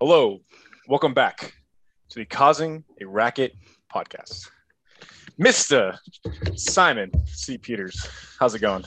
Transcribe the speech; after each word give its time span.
Hello, 0.00 0.40
welcome 0.88 1.14
back 1.14 1.54
to 2.08 2.18
the 2.18 2.24
Causing 2.24 2.82
a 3.00 3.06
Racket 3.06 3.54
podcast. 3.94 4.50
Mr. 5.40 5.96
Simon 6.56 7.12
C. 7.26 7.58
Peters, 7.58 8.04
how's 8.40 8.56
it 8.56 8.58
going? 8.58 8.84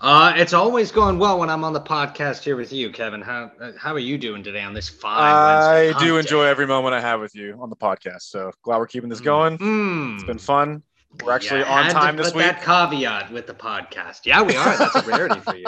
Uh, 0.00 0.32
it's 0.36 0.54
always 0.54 0.90
going 0.90 1.18
well 1.18 1.38
when 1.38 1.50
I'm 1.50 1.64
on 1.64 1.74
the 1.74 1.82
podcast 1.82 2.44
here 2.44 2.56
with 2.56 2.72
you, 2.72 2.90
Kevin. 2.92 3.20
How 3.20 3.52
uh, 3.60 3.72
how 3.78 3.92
are 3.92 3.98
you 3.98 4.16
doing 4.16 4.42
today 4.42 4.62
on 4.62 4.72
this 4.72 4.88
fine? 4.88 5.20
I 5.20 5.84
Wednesday 5.84 6.06
do 6.06 6.14
hump 6.14 6.24
enjoy 6.24 6.44
every 6.44 6.66
moment 6.66 6.94
I 6.94 7.00
have 7.02 7.20
with 7.20 7.34
you 7.34 7.58
on 7.60 7.68
the 7.68 7.76
podcast. 7.76 8.22
So 8.22 8.52
glad 8.62 8.78
we're 8.78 8.86
keeping 8.86 9.10
this 9.10 9.20
going. 9.20 9.58
Mm. 9.58 10.14
It's 10.14 10.24
been 10.24 10.38
fun. 10.38 10.82
We're 11.22 11.32
actually 11.32 11.60
You 11.60 11.66
on 11.66 11.90
time 11.90 12.16
this 12.16 12.32
week. 12.32 12.46
That 12.46 12.62
caveat 12.62 13.30
with 13.30 13.46
the 13.46 13.54
podcast. 13.54 14.20
Yeah, 14.24 14.40
we 14.40 14.56
are. 14.56 14.76
That's 14.78 14.96
a 14.96 15.02
rarity 15.02 15.40
for 15.40 15.54
you. 15.56 15.66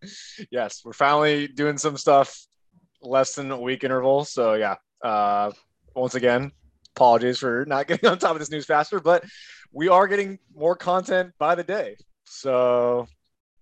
yes, 0.50 0.82
we're 0.84 0.92
finally 0.92 1.48
doing 1.48 1.78
some 1.78 1.96
stuff 1.96 2.46
less 3.04 3.34
than 3.34 3.50
a 3.50 3.60
week 3.60 3.84
interval. 3.84 4.24
So 4.24 4.54
yeah, 4.54 4.76
uh, 5.02 5.52
once 5.94 6.14
again, 6.14 6.52
apologies 6.96 7.38
for 7.38 7.64
not 7.66 7.86
getting 7.88 8.08
on 8.08 8.18
top 8.18 8.32
of 8.32 8.38
this 8.38 8.50
news 8.50 8.66
faster, 8.66 9.00
but 9.00 9.24
we 9.72 9.88
are 9.88 10.06
getting 10.06 10.38
more 10.54 10.76
content 10.76 11.32
by 11.38 11.54
the 11.54 11.64
day. 11.64 11.96
So 12.24 13.06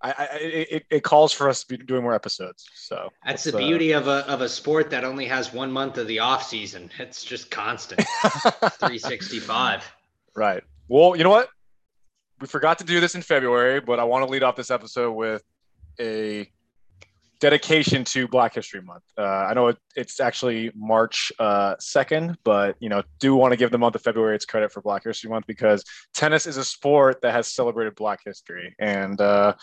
I, 0.00 0.10
I 0.10 0.24
it, 0.36 0.86
it, 0.90 1.02
calls 1.02 1.32
for 1.32 1.48
us 1.48 1.62
to 1.64 1.76
be 1.76 1.84
doing 1.84 2.02
more 2.02 2.14
episodes. 2.14 2.68
So 2.74 3.08
That's 3.24 3.44
the 3.44 3.54
uh, 3.54 3.58
beauty 3.58 3.92
of 3.92 4.08
a 4.08 4.28
of 4.28 4.40
a 4.40 4.48
sport 4.48 4.90
that 4.90 5.04
only 5.04 5.26
has 5.26 5.52
one 5.52 5.70
month 5.70 5.98
of 5.98 6.06
the 6.06 6.18
off 6.18 6.42
season. 6.42 6.90
It's 6.98 7.24
just 7.24 7.50
constant, 7.50 8.00
365. 8.22 9.84
Right. 10.34 10.62
Well, 10.88 11.16
you 11.16 11.24
know 11.24 11.30
what? 11.30 11.48
We 12.40 12.46
forgot 12.46 12.78
to 12.78 12.84
do 12.84 13.00
this 13.00 13.14
in 13.14 13.22
February, 13.22 13.80
but 13.80 14.00
I 14.00 14.04
want 14.04 14.26
to 14.26 14.30
lead 14.30 14.42
off 14.42 14.56
this 14.56 14.70
episode 14.70 15.12
with 15.12 15.42
a 16.00 16.50
dedication 17.42 18.04
to 18.04 18.28
Black 18.28 18.54
History 18.54 18.80
Month. 18.80 19.02
Uh, 19.18 19.22
I 19.22 19.52
know 19.52 19.66
it, 19.66 19.76
it's 19.96 20.20
actually 20.20 20.70
March 20.76 21.32
uh, 21.40 21.74
2nd, 21.74 22.36
but 22.44 22.76
you 22.78 22.88
know, 22.88 23.02
do 23.18 23.34
want 23.34 23.50
to 23.50 23.56
give 23.56 23.72
the 23.72 23.78
month 23.78 23.96
of 23.96 24.02
February 24.02 24.36
its 24.36 24.44
credit 24.44 24.70
for 24.70 24.80
Black 24.80 25.02
History 25.02 25.28
Month 25.28 25.48
because 25.48 25.84
tennis 26.14 26.46
is 26.46 26.56
a 26.56 26.64
sport 26.64 27.20
that 27.22 27.32
has 27.32 27.48
celebrated 27.48 27.96
Black 27.96 28.20
history. 28.24 28.76
And 28.78 29.20
uh, 29.20 29.54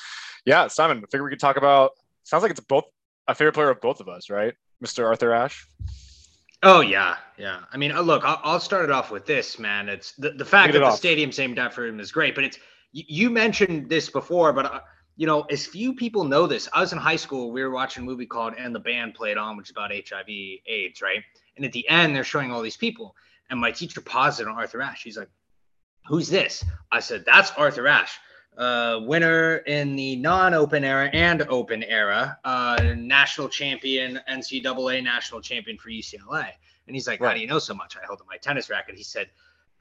yeah, 0.45 0.68
Simon, 0.68 0.98
I 0.98 1.02
figure 1.09 1.23
we 1.23 1.30
could 1.30 1.40
talk 1.40 1.56
about. 1.56 1.92
Sounds 2.23 2.44
like 2.44 2.52
it's 2.52 2.59
both 2.59 2.84
a 3.30 3.34
favorite 3.34 3.53
player 3.53 3.70
of 3.70 3.80
both 3.80 4.02
of 4.02 4.09
us, 4.09 4.30
right, 4.30 4.53
Mr. 4.84 5.06
Arthur 5.06 5.31
Ashe? 5.31 5.66
Oh 6.62 6.81
yeah, 6.81 7.16
yeah. 7.38 7.62
I 7.72 7.78
mean, 7.78 7.94
uh, 7.94 8.02
look, 8.02 8.25
I'll, 8.25 8.42
I'll 8.44 8.59
start 8.59 8.84
it 8.84 8.92
off 8.92 9.09
with 9.09 9.25
this, 9.25 9.58
man. 9.58 9.88
It's 9.88 10.12
the, 10.18 10.31
the 10.31 10.44
fact 10.44 10.73
that 10.73 10.80
the 10.80 10.86
off. 10.88 10.98
stadium's 10.98 11.38
named 11.38 11.58
after 11.58 11.88
him 11.88 12.02
is 12.02 12.12
great, 12.12 12.36
but 12.36 12.44
it's 12.44 12.59
you, 12.92 13.03
you 13.08 13.30
mentioned 13.30 13.90
this 13.90 14.09
before, 14.09 14.52
but 14.52 14.66
uh, 14.66 14.81
you 15.20 15.25
know, 15.25 15.42
as 15.50 15.66
few 15.66 15.94
people 15.94 16.23
know 16.23 16.48
this. 16.48 16.70
I 16.72 16.80
was 16.80 16.94
in 16.94 16.98
high 16.98 17.17
school. 17.17 17.52
We 17.52 17.62
were 17.62 17.72
watching 17.72 18.03
a 18.03 18.06
movie 18.06 18.25
called 18.25 18.53
"And 18.58 18.73
the 18.73 18.80
Band 18.80 19.16
Played 19.16 19.38
On," 19.38 19.58
which 19.58 19.67
is 19.67 19.72
about 19.72 19.92
HIV/AIDS, 19.92 21.02
right? 21.02 21.22
And 21.58 21.66
at 21.66 21.73
the 21.73 21.88
end, 21.89 22.16
they're 22.16 22.23
showing 22.23 22.53
all 22.53 22.62
these 22.62 22.78
people, 22.78 23.17
and 23.50 23.59
my 23.59 23.70
teacher 23.70 24.00
paused 24.00 24.40
it 24.40 24.47
on 24.47 24.56
Arthur 24.56 24.81
Ashe. 24.81 25.03
He's 25.03 25.17
like, 25.17 25.28
"Who's 26.08 26.30
this?" 26.30 26.64
I 26.90 27.02
said, 27.02 27.25
"That's 27.25 27.52
Arthur 27.52 27.86
Ashe." 27.86 28.17
Uh, 28.58 29.02
winner 29.03 29.58
in 29.58 29.97
the 29.97 30.16
non-open 30.16 30.86
era 30.86 31.09
and 31.12 31.42
open 31.50 31.84
era, 31.84 32.40
uh, 32.45 32.81
national 32.95 33.50
champion, 33.50 34.22
NCAA 34.25 35.03
national 35.03 35.42
champion 35.42 35.78
for 35.78 35.90
UCLA. 35.90 36.50
And 36.88 36.95
he's 36.95 37.08
like, 37.09 37.20
"How 37.20 37.34
do 37.34 37.42
you 37.42 37.47
know 37.47 37.59
so 37.59 37.73
much?" 37.73 37.97
I 37.97 38.06
held 38.06 38.22
up 38.22 38.28
my 38.30 38.38
tennis 38.38 38.70
racket. 38.70 38.95
He 38.95 39.03
said, 39.03 39.30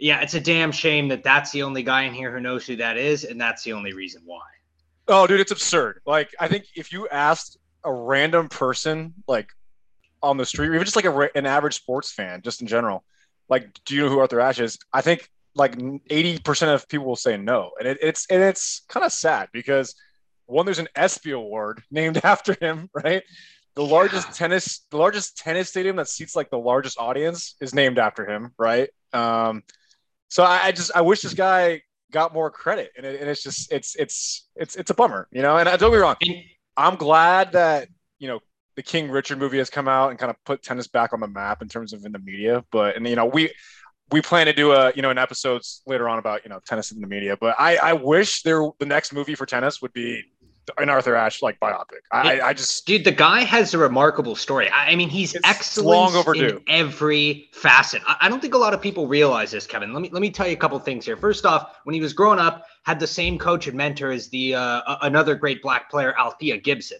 "Yeah, 0.00 0.20
it's 0.20 0.34
a 0.34 0.40
damn 0.40 0.72
shame 0.72 1.06
that 1.08 1.22
that's 1.22 1.52
the 1.52 1.62
only 1.62 1.84
guy 1.84 2.02
in 2.02 2.12
here 2.12 2.32
who 2.32 2.40
knows 2.40 2.66
who 2.66 2.74
that 2.74 2.96
is, 2.96 3.22
and 3.22 3.40
that's 3.40 3.62
the 3.62 3.74
only 3.74 3.92
reason 3.92 4.22
why." 4.24 4.42
Oh, 5.08 5.26
dude, 5.26 5.40
it's 5.40 5.52
absurd. 5.52 6.02
Like, 6.06 6.34
I 6.38 6.48
think 6.48 6.66
if 6.76 6.92
you 6.92 7.08
asked 7.08 7.58
a 7.84 7.92
random 7.92 8.48
person, 8.48 9.14
like 9.26 9.48
on 10.22 10.36
the 10.36 10.44
street, 10.44 10.68
or 10.68 10.74
even 10.74 10.84
just 10.84 10.96
like 10.96 11.06
a, 11.06 11.30
an 11.34 11.46
average 11.46 11.74
sports 11.74 12.12
fan, 12.12 12.42
just 12.42 12.60
in 12.60 12.66
general, 12.66 13.04
like, 13.48 13.70
do 13.86 13.94
you 13.94 14.02
know 14.02 14.10
who 14.10 14.18
Arthur 14.18 14.40
Ashe 14.40 14.60
is? 14.60 14.78
I 14.92 15.00
think 15.00 15.30
like 15.54 15.76
80% 15.76 16.74
of 16.74 16.88
people 16.88 17.06
will 17.06 17.16
say 17.16 17.36
no. 17.38 17.70
And 17.78 17.88
it, 17.88 17.98
it's, 18.02 18.26
and 18.30 18.42
it's 18.42 18.82
kind 18.88 19.04
of 19.04 19.12
sad 19.12 19.48
because 19.52 19.94
one, 20.46 20.66
there's 20.66 20.78
an 20.78 20.88
ESPY 20.94 21.32
award 21.32 21.82
named 21.90 22.20
after 22.22 22.54
him, 22.60 22.90
right? 22.92 23.22
The 23.74 23.84
largest 23.84 24.34
tennis, 24.34 24.84
the 24.90 24.98
largest 24.98 25.38
tennis 25.38 25.70
stadium 25.70 25.96
that 25.96 26.08
seats 26.08 26.36
like 26.36 26.50
the 26.50 26.58
largest 26.58 26.98
audience 26.98 27.54
is 27.60 27.74
named 27.74 27.98
after 27.98 28.28
him, 28.28 28.52
right? 28.58 28.90
Um, 29.12 29.62
so 30.28 30.42
I, 30.42 30.64
I 30.64 30.72
just, 30.72 30.90
I 30.94 31.00
wish 31.00 31.22
this 31.22 31.34
guy 31.34 31.82
got 32.10 32.32
more 32.32 32.50
credit, 32.50 32.92
and, 32.96 33.04
it, 33.04 33.20
and 33.20 33.28
it's 33.28 33.42
just, 33.42 33.72
it's, 33.72 33.96
it's, 33.96 34.48
it's, 34.56 34.76
it's 34.76 34.90
a 34.90 34.94
bummer, 34.94 35.28
you 35.30 35.42
know. 35.42 35.58
And 35.58 35.68
I 35.68 35.76
don't 35.76 35.92
me 35.92 35.98
wrong, 35.98 36.16
I'm 36.76 36.96
glad 36.96 37.52
that 37.52 37.88
you 38.18 38.28
know 38.28 38.40
the 38.76 38.82
King 38.82 39.10
Richard 39.10 39.38
movie 39.38 39.58
has 39.58 39.68
come 39.68 39.88
out 39.88 40.10
and 40.10 40.18
kind 40.18 40.30
of 40.30 40.36
put 40.44 40.62
tennis 40.62 40.86
back 40.86 41.12
on 41.12 41.18
the 41.18 41.26
map 41.26 41.62
in 41.62 41.68
terms 41.68 41.92
of 41.92 42.04
in 42.04 42.12
the 42.12 42.20
media. 42.20 42.64
But 42.70 42.96
and 42.96 43.06
you 43.06 43.16
know 43.16 43.26
we 43.26 43.52
we 44.12 44.22
plan 44.22 44.46
to 44.46 44.52
do 44.52 44.70
a 44.70 44.92
you 44.94 45.02
know 45.02 45.10
an 45.10 45.18
episodes 45.18 45.82
later 45.86 46.08
on 46.08 46.20
about 46.20 46.44
you 46.44 46.50
know 46.50 46.60
tennis 46.64 46.92
in 46.92 47.00
the 47.00 47.08
media. 47.08 47.36
But 47.36 47.56
I 47.58 47.76
I 47.76 47.92
wish 47.94 48.42
there 48.42 48.62
the 48.78 48.86
next 48.86 49.12
movie 49.12 49.34
for 49.34 49.46
tennis 49.46 49.82
would 49.82 49.92
be 49.92 50.22
an 50.76 50.88
Arthur 50.88 51.14
Ashe 51.14 51.42
like 51.42 51.58
biopic. 51.60 52.02
I 52.12 52.40
I 52.40 52.52
just 52.52 52.86
Dude, 52.86 53.04
the 53.04 53.12
guy 53.12 53.44
has 53.44 53.74
a 53.74 53.78
remarkable 53.78 54.34
story. 54.34 54.68
I 54.70 54.88
I 54.88 54.96
mean, 54.96 55.08
he's 55.08 55.36
excellent 55.44 55.88
long 55.88 56.14
overdue. 56.16 56.46
in 56.46 56.62
every 56.66 57.48
facet. 57.52 58.02
I, 58.06 58.16
I 58.22 58.28
don't 58.28 58.40
think 58.40 58.54
a 58.54 58.58
lot 58.58 58.74
of 58.74 58.80
people 58.80 59.06
realize 59.06 59.50
this, 59.50 59.66
Kevin. 59.66 59.92
Let 59.92 60.02
me 60.02 60.10
let 60.10 60.22
me 60.22 60.30
tell 60.30 60.46
you 60.46 60.54
a 60.54 60.56
couple 60.56 60.78
things 60.78 61.04
here. 61.04 61.16
First 61.16 61.46
off, 61.46 61.76
when 61.84 61.94
he 61.94 62.00
was 62.00 62.12
growing 62.12 62.38
up, 62.38 62.64
had 62.84 62.98
the 62.98 63.06
same 63.06 63.38
coach 63.38 63.66
and 63.66 63.76
mentor 63.76 64.10
as 64.10 64.28
the 64.28 64.54
uh, 64.54 64.96
another 65.02 65.34
great 65.34 65.62
black 65.62 65.90
player, 65.90 66.18
Althea 66.18 66.58
Gibson. 66.58 66.98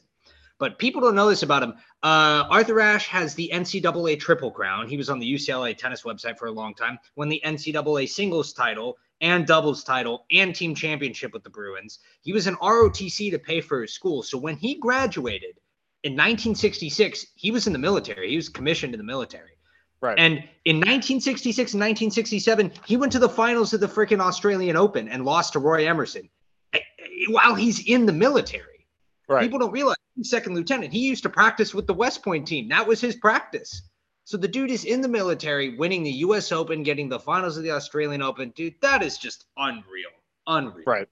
But 0.58 0.78
people 0.78 1.00
don't 1.00 1.14
know 1.14 1.28
this 1.28 1.44
about 1.44 1.62
him. 1.62 1.74
Uh, 2.02 2.44
Arthur 2.50 2.80
Ashe 2.80 3.06
has 3.08 3.34
the 3.34 3.50
NCAA 3.52 4.18
Triple 4.18 4.50
Crown. 4.50 4.88
He 4.88 4.96
was 4.96 5.08
on 5.08 5.18
the 5.18 5.32
UCLA 5.32 5.76
tennis 5.76 6.02
website 6.02 6.36
for 6.36 6.46
a 6.46 6.52
long 6.52 6.74
time. 6.74 6.98
Won 7.16 7.28
the 7.28 7.40
NCAA 7.44 8.08
singles 8.08 8.52
title 8.52 8.98
and 9.20 9.46
doubles 9.46 9.84
title 9.84 10.24
and 10.30 10.54
team 10.54 10.74
championship 10.74 11.32
with 11.32 11.42
the 11.42 11.50
Bruins. 11.50 11.98
He 12.20 12.32
was 12.32 12.46
an 12.46 12.56
ROTC 12.56 13.30
to 13.30 13.38
pay 13.38 13.60
for 13.60 13.82
his 13.82 13.92
school. 13.92 14.22
So 14.22 14.38
when 14.38 14.56
he 14.56 14.76
graduated 14.76 15.58
in 16.04 16.12
1966, 16.12 17.26
he 17.34 17.50
was 17.50 17.66
in 17.66 17.72
the 17.72 17.78
military. 17.78 18.30
He 18.30 18.36
was 18.36 18.48
commissioned 18.48 18.94
in 18.94 18.98
the 18.98 19.04
military. 19.04 19.58
right 20.00 20.18
And 20.18 20.34
in 20.64 20.76
1966 20.76 21.74
and 21.74 21.80
1967, 21.80 22.72
he 22.86 22.96
went 22.96 23.12
to 23.12 23.18
the 23.18 23.28
finals 23.28 23.72
of 23.72 23.80
the 23.80 23.88
freaking 23.88 24.20
Australian 24.20 24.76
Open 24.76 25.08
and 25.08 25.24
lost 25.24 25.54
to 25.54 25.58
Roy 25.58 25.88
Emerson 25.88 26.28
eh, 26.72 26.78
eh, 26.78 27.24
while 27.28 27.54
he's 27.54 27.88
in 27.88 28.06
the 28.06 28.12
military. 28.12 28.86
right 29.28 29.42
People 29.42 29.58
don't 29.58 29.72
realize 29.72 29.96
he's 30.14 30.30
second 30.30 30.54
lieutenant. 30.54 30.92
He 30.92 31.00
used 31.00 31.24
to 31.24 31.28
practice 31.28 31.74
with 31.74 31.86
the 31.86 31.94
West 31.94 32.22
Point 32.22 32.46
team. 32.46 32.68
That 32.68 32.86
was 32.86 33.00
his 33.00 33.16
practice. 33.16 33.82
So 34.28 34.36
the 34.36 34.46
dude 34.46 34.70
is 34.70 34.84
in 34.84 35.00
the 35.00 35.08
military, 35.08 35.74
winning 35.78 36.02
the 36.02 36.12
U.S. 36.26 36.52
Open, 36.52 36.82
getting 36.82 37.08
the 37.08 37.18
finals 37.18 37.56
of 37.56 37.62
the 37.62 37.70
Australian 37.70 38.20
Open. 38.20 38.50
Dude, 38.50 38.74
that 38.82 39.02
is 39.02 39.16
just 39.16 39.46
unreal. 39.56 40.10
Unreal. 40.46 40.84
right 40.86 41.08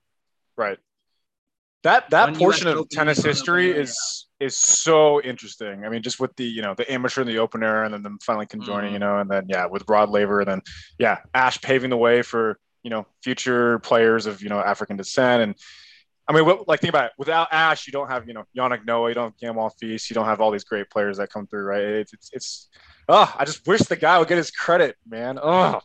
right. 0.59 0.79
That 1.83 2.11
that 2.11 2.25
One 2.25 2.35
US 2.35 2.39
portion 2.41 2.69
of 2.69 2.77
Open, 2.77 2.89
tennis 2.91 3.25
history 3.25 3.71
Open, 3.71 3.83
is 3.85 4.27
is 4.39 4.55
so 4.55 5.23
interesting. 5.23 5.87
I 5.87 5.89
mean, 5.89 6.03
just 6.03 6.21
with 6.21 6.37
the 6.37 6.45
you 6.45 6.61
know 6.61 6.75
the 6.75 6.93
amateur 6.93 7.23
and 7.23 7.31
the 7.31 7.39
opener, 7.39 7.85
and 7.85 7.95
then 7.95 8.03
them 8.03 8.19
finally 8.21 8.45
conjoining, 8.45 8.91
Mhm. 8.91 8.93
you 8.93 8.99
know, 8.99 9.19
and 9.19 9.31
then 9.31 9.47
yeah, 9.49 9.65
with 9.65 9.85
Rod 9.89 10.11
Laver, 10.11 10.41
and 10.41 10.51
then 10.51 10.63
yeah, 10.99 11.21
Ashe 11.33 11.63
paving 11.63 11.89
the 11.89 11.97
way 11.97 12.21
for 12.21 12.59
you 12.83 12.91
know 12.91 13.07
future 13.23 13.79
players 13.79 14.27
of 14.27 14.43
you 14.43 14.51
know 14.51 14.59
African 14.59 14.99
descent, 14.99 15.43
and 15.43 15.55
I 16.29 16.33
mean, 16.33 16.45
what, 16.45 16.67
like 16.67 16.81
think 16.81 16.91
about 16.91 17.07
it. 17.07 17.13
Without 17.19 17.49
Ashe, 17.53 17.87
you 17.87 17.93
don't 17.93 18.09
have 18.09 18.27
you 18.27 18.35
know 18.35 18.45
Yannick 18.57 18.85
Noah, 18.85 19.09
you 19.09 19.15
don't 19.15 19.35
have 19.41 19.55
Gamal 19.55 19.71
Feast, 19.79 20.11
you 20.11 20.15
don't 20.15 20.27
have 20.27 20.41
all 20.41 20.51
these 20.51 20.65
great 20.65 20.91
players 20.91 21.19
that 21.19 21.31
come 21.31 21.47
through, 21.47 21.65
right? 21.65 21.83
It's 21.83 22.13
it's, 22.13 22.31
it's 22.33 22.69
oh, 23.09 23.33
I 23.39 23.45
just 23.45 23.67
wish 23.67 23.81
the 23.83 23.97
guy 23.97 24.19
would 24.19 24.29
get 24.29 24.39
his 24.39 24.51
credit, 24.51 24.97
man. 25.09 25.39
Oh, 25.41 25.81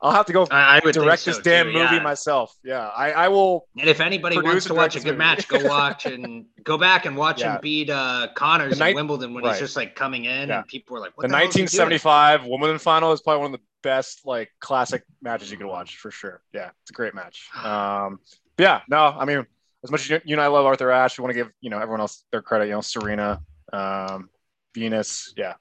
I'll 0.00 0.12
have 0.12 0.26
to 0.26 0.32
go 0.34 0.46
I, 0.50 0.80
I 0.84 0.90
direct 0.90 1.22
so, 1.22 1.30
this 1.30 1.40
damn 1.40 1.66
too, 1.66 1.72
movie 1.72 1.96
yeah. 1.96 2.02
myself. 2.02 2.54
Yeah, 2.62 2.88
I 2.88 3.12
I 3.12 3.28
will. 3.28 3.66
And 3.78 3.88
if 3.88 4.00
anybody 4.00 4.38
wants 4.38 4.66
to 4.66 4.74
watch 4.74 4.96
a 4.96 5.00
good 5.00 5.14
this 5.14 5.18
match, 5.18 5.48
go 5.48 5.64
watch 5.68 6.04
and 6.06 6.44
go 6.62 6.76
back 6.76 7.06
and 7.06 7.16
watch 7.16 7.40
Yeah. 7.40 7.54
him 7.54 7.60
beat 7.62 7.90
uh, 7.90 8.28
Connors 8.34 8.78
night- 8.78 8.90
in 8.90 8.96
Wimbledon 8.96 9.32
when 9.32 9.44
right. 9.44 9.52
he's 9.52 9.60
just 9.60 9.76
like 9.76 9.94
coming 9.94 10.26
in 10.26 10.48
Yeah. 10.48 10.58
and 10.58 10.68
people 10.68 10.94
were 10.94 11.00
like, 11.00 11.16
what 11.16 11.22
the 11.22 11.28
the, 11.28 11.36
hell 11.36 11.46
is 11.48 11.54
he 11.54 11.60
doing?" 11.60 11.64
1975 11.64 12.46
Wimbledon 12.46 12.78
final 12.78 13.12
is 13.12 13.22
probably 13.22 13.42
one 13.44 13.54
of 13.54 13.60
the 13.60 13.64
best 13.82 14.26
like 14.26 14.50
classic 14.60 15.04
matches 15.22 15.50
you 15.50 15.56
could 15.56 15.66
watch 15.66 15.96
for 15.96 16.10
sure. 16.10 16.42
Yeah, 16.52 16.70
it's 16.82 16.90
a 16.90 16.94
great 16.94 17.14
match. 17.14 17.48
Um, 17.62 18.18
yeah, 18.58 18.82
no, 18.88 18.98
I 18.98 19.24
mean, 19.24 19.46
as 19.84 19.90
much 19.90 20.00
as 20.02 20.10
you, 20.10 20.20
you 20.24 20.34
and 20.34 20.40
I 20.40 20.46
love 20.48 20.64
Arthur 20.66 20.90
Ashe, 20.90 21.18
we 21.18 21.22
want 21.22 21.32
to 21.32 21.42
give 21.42 21.52
you 21.60 21.70
know 21.70 21.78
everyone 21.78 22.00
else 22.00 22.24
their 22.32 22.42
credit. 22.42 22.66
You 22.66 22.72
know, 22.72 22.80
Serena, 22.80 23.40
um, 23.72 24.30
Venus, 24.74 25.32
yeah, 25.36 25.54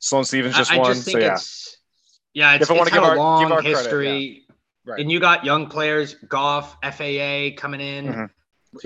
Sloane 0.00 0.24
Stevens 0.24 0.56
just 0.56 0.70
I, 0.72 0.76
I 0.76 0.78
won. 0.78 0.92
just 0.92 1.04
think 1.04 1.20
so 1.20 1.26
yeah, 1.26 1.32
it's 1.34 1.78
yeah, 2.34 2.54
it's, 2.54 2.64
If 2.64 2.70
I 2.70 2.74
it's 2.74 2.78
wanna 2.78 2.90
had 2.90 2.96
give 2.96 3.02
a 3.02 3.06
our- 3.06 3.14
give 3.14 3.18
long 3.18 3.52
our 3.52 3.60
credit, 3.60 3.76
history. 3.78 4.44
Right. 4.84 5.00
And 5.00 5.12
you 5.12 5.20
got 5.20 5.44
young 5.44 5.66
players, 5.68 6.14
Gauff, 6.28 6.76
FAA 6.82 7.54
coming 7.60 7.80
in. 7.80 8.06
Mhm. 8.06 8.30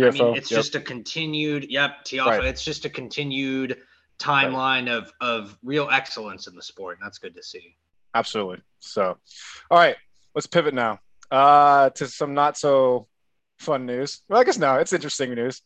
I 0.00 0.10
mean, 0.10 0.36
it's 0.36 0.50
yep. 0.50 0.58
just 0.58 0.74
a 0.74 0.80
continued, 0.80 1.70
yep, 1.70 2.04
Tiafoe. 2.04 2.26
Right. 2.26 2.44
It's 2.44 2.64
just 2.64 2.84
a 2.84 2.90
continued 2.90 3.78
timeline 4.18 4.90
of 4.90 5.12
of 5.20 5.56
real 5.62 5.88
excellence 5.90 6.46
in 6.48 6.54
the 6.56 6.62
sport, 6.62 6.98
and 6.98 7.06
that's 7.06 7.18
good 7.18 7.34
to 7.36 7.42
see. 7.42 7.76
absolutely. 8.14 8.62
So, 8.80 9.16
all 9.70 9.78
right, 9.78 9.96
let's 10.34 10.46
pivot 10.48 10.74
now 10.74 10.98
uh, 11.30 11.90
to 11.90 12.06
some 12.08 12.34
not 12.34 12.58
so 12.58 13.06
fun 13.62 13.86
news. 13.86 14.22
Well, 14.28 14.40
I 14.40 14.44
guess 14.44 14.58
no, 14.58 14.76
it's 14.76 14.92
interesting 14.92 15.34
news. 15.34 15.62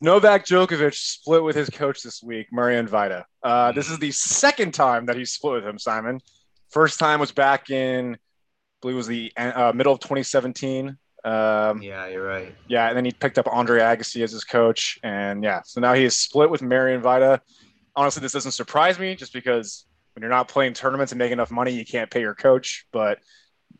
Novak 0.00 0.46
Djokovic 0.46 0.94
split 0.94 1.42
with 1.42 1.56
his 1.56 1.68
coach 1.68 2.02
this 2.02 2.22
week, 2.22 2.46
Marian 2.52 2.86
Vajda. 2.86 3.24
Uh, 3.42 3.72
this 3.72 3.90
is 3.90 3.98
the 3.98 4.10
second 4.12 4.72
time 4.72 5.06
that 5.06 5.16
he 5.16 5.24
split 5.24 5.54
with 5.54 5.66
him, 5.66 5.78
Simon. 5.78 6.20
First 6.70 6.98
time 6.98 7.20
was 7.20 7.32
back 7.32 7.68
in, 7.70 8.14
I 8.14 8.18
believe 8.80 8.94
it 8.94 8.96
was 8.96 9.06
the 9.06 9.32
uh, 9.36 9.72
middle 9.74 9.92
of 9.92 10.00
2017. 10.00 10.96
Um, 11.22 11.82
yeah, 11.82 12.06
you're 12.06 12.26
right. 12.26 12.54
Yeah, 12.66 12.88
and 12.88 12.96
then 12.96 13.04
he 13.04 13.12
picked 13.12 13.38
up 13.38 13.46
Andre 13.50 13.80
Agassi 13.80 14.22
as 14.22 14.32
his 14.32 14.44
coach, 14.44 14.98
and 15.02 15.44
yeah, 15.44 15.60
so 15.64 15.80
now 15.80 15.92
he 15.92 16.04
is 16.04 16.18
split 16.18 16.48
with 16.48 16.62
Marian 16.62 17.02
Vajda. 17.02 17.40
Honestly, 17.94 18.22
this 18.22 18.32
doesn't 18.32 18.52
surprise 18.52 18.98
me, 18.98 19.14
just 19.14 19.34
because 19.34 19.84
when 20.14 20.22
you're 20.22 20.30
not 20.30 20.48
playing 20.48 20.72
tournaments 20.72 21.12
and 21.12 21.18
making 21.18 21.34
enough 21.34 21.50
money, 21.50 21.72
you 21.72 21.84
can't 21.84 22.10
pay 22.10 22.20
your 22.20 22.34
coach. 22.34 22.86
But 22.90 23.18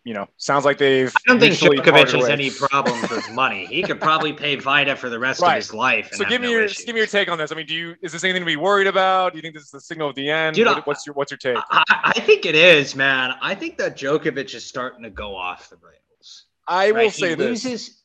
you 0.04 0.14
know, 0.14 0.26
sounds 0.38 0.64
like 0.64 0.78
they've. 0.78 1.14
I 1.14 1.20
don't 1.26 1.40
think 1.40 1.54
Djokovic 1.54 2.12
has 2.12 2.28
any 2.28 2.50
problems 2.50 3.08
with 3.10 3.31
money. 3.32 3.66
He 3.66 3.82
could 3.82 4.00
probably 4.00 4.32
pay 4.32 4.56
Vajda 4.56 4.96
for 4.96 5.10
the 5.10 5.19
rest 5.19 5.42
right. 5.42 5.52
of 5.52 5.56
his 5.56 5.75
life. 5.75 6.10
So 6.12 6.25
give 6.25 6.40
me 6.40 6.46
no 6.48 6.52
your 6.54 6.64
issues. 6.64 6.84
give 6.84 6.94
me 6.94 7.00
your 7.00 7.06
take 7.06 7.31
on 7.31 7.37
this. 7.37 7.52
I 7.52 7.54
mean, 7.54 7.66
do 7.66 7.75
you 7.75 7.94
is 8.02 8.12
this 8.12 8.25
anything 8.25 8.40
to 8.40 8.46
be 8.46 8.56
worried 8.56 8.87
about? 8.87 9.32
Do 9.32 9.38
you 9.38 9.42
think 9.42 9.54
this 9.54 9.64
is 9.64 9.70
the 9.70 9.81
signal 9.81 10.08
of 10.08 10.14
the 10.14 10.31
end? 10.31 10.56
Dude, 10.56 10.66
what, 10.66 10.87
what's 10.87 11.06
your 11.06 11.14
what's 11.14 11.31
your 11.31 11.38
take? 11.38 11.58
I, 11.70 12.12
I, 12.16 12.20
think 12.20 12.46
it 12.46 12.54
is, 12.54 12.96
man. 12.96 13.34
I 13.42 13.54
think 13.54 13.76
that 13.78 13.96
Djokovic 13.96 14.54
is 14.54 14.64
starting 14.64 15.02
to 15.02 15.10
go 15.10 15.37
off 15.37 15.69
the 15.69 15.76
rails. 15.76 16.44
I 16.66 16.90
right? 16.90 17.04
will 17.04 17.10
say 17.10 17.31
he 17.31 17.34
this: 17.34 17.64
loses 17.64 18.02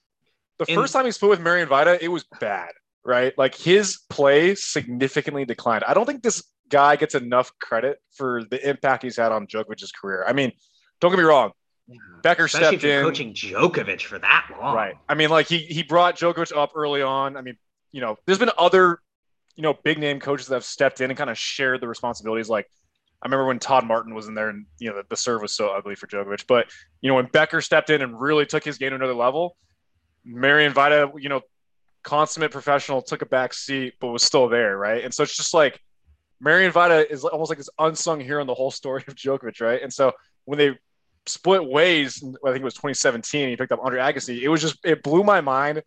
the 0.59 0.65
in, 0.67 0.75
first 0.75 0.91
time 0.91 1.05
he 1.05 1.11
split 1.11 1.29
with 1.29 1.41
Marian 1.41 1.69
Vajda, 1.69 1.99
it 2.01 2.09
was 2.09 2.25
bad. 2.39 2.71
Right, 3.05 3.37
like 3.37 3.53
his 3.53 3.99
play 4.09 4.55
significantly 4.55 5.45
declined. 5.45 5.83
I 5.87 5.93
don't 5.93 6.07
think 6.07 6.23
this 6.23 6.43
guy 6.69 6.95
gets 6.95 7.13
enough 7.13 7.51
credit 7.61 7.99
for 8.11 8.43
the 8.49 8.67
impact 8.67 9.03
he's 9.03 9.15
had 9.15 9.31
on 9.31 9.45
Djokovic's 9.45 9.91
career. 9.91 10.25
I 10.27 10.33
mean, 10.33 10.51
don't 10.99 11.11
get 11.11 11.19
me 11.19 11.23
wrong 11.23 11.51
Becker 12.23 12.45
Especially 12.45 12.79
stepped 12.79 12.83
in 12.83 13.03
coaching 13.03 13.33
Djokovic 13.33 14.01
for 14.01 14.17
that 14.19 14.47
long. 14.59 14.75
Right. 14.75 14.95
I 15.07 15.13
mean, 15.13 15.29
like 15.29 15.47
he 15.47 15.59
he 15.59 15.83
brought 15.83 16.17
Djokovic 16.17 16.55
up 16.55 16.71
early 16.75 17.01
on. 17.01 17.37
I 17.37 17.41
mean, 17.41 17.57
you 17.91 18.01
know, 18.01 18.17
there's 18.25 18.39
been 18.39 18.51
other, 18.57 18.99
you 19.55 19.63
know, 19.63 19.75
big 19.83 19.99
name 19.99 20.19
coaches 20.19 20.47
that 20.47 20.55
have 20.55 20.65
stepped 20.65 21.01
in 21.01 21.11
and 21.11 21.17
kind 21.17 21.29
of 21.29 21.37
shared 21.37 21.81
the 21.81 21.87
responsibilities. 21.87 22.49
Like 22.49 22.67
I 23.21 23.27
remember 23.27 23.45
when 23.45 23.59
Todd 23.59 23.85
Martin 23.85 24.15
was 24.15 24.27
in 24.27 24.33
there 24.33 24.49
and 24.49 24.65
you 24.79 24.89
know 24.89 24.97
the, 24.97 25.03
the 25.09 25.15
serve 25.15 25.41
was 25.41 25.55
so 25.55 25.69
ugly 25.69 25.95
for 25.95 26.07
Djokovic. 26.07 26.47
But 26.47 26.67
you 27.01 27.09
know, 27.09 27.15
when 27.15 27.27
Becker 27.27 27.61
stepped 27.61 27.91
in 27.91 28.01
and 28.01 28.19
really 28.19 28.47
took 28.47 28.63
his 28.63 28.79
game 28.79 28.89
to 28.89 28.95
another 28.95 29.13
level, 29.13 29.55
Marian 30.23 30.73
Vajda, 30.73 31.21
you 31.21 31.29
know, 31.29 31.41
consummate 32.03 32.51
professional, 32.51 33.03
took 33.03 33.21
a 33.21 33.27
back 33.27 33.53
seat, 33.53 33.93
but 33.99 34.07
was 34.07 34.23
still 34.23 34.49
there, 34.49 34.75
right? 34.75 35.03
And 35.03 35.13
so 35.13 35.21
it's 35.21 35.37
just 35.37 35.53
like 35.53 35.79
Marian 36.39 36.71
Vajda 36.71 37.09
is 37.09 37.23
almost 37.23 37.49
like 37.49 37.59
this 37.59 37.69
unsung 37.77 38.19
hero 38.19 38.41
in 38.41 38.47
the 38.47 38.53
whole 38.55 38.71
story 38.71 39.03
of 39.07 39.15
Djokovic, 39.15 39.61
right? 39.61 39.81
And 39.81 39.93
so 39.93 40.11
when 40.45 40.57
they 40.57 40.77
split 41.27 41.65
ways. 41.65 42.23
I 42.23 42.51
think 42.51 42.61
it 42.61 42.63
was 42.63 42.75
2017. 42.75 43.49
He 43.49 43.55
picked 43.55 43.71
up 43.71 43.79
Andre 43.83 43.99
Agassi. 43.99 44.41
It 44.41 44.49
was 44.49 44.61
just 44.61 44.77
it 44.83 45.03
blew 45.03 45.23
my 45.23 45.41
mind 45.41 45.83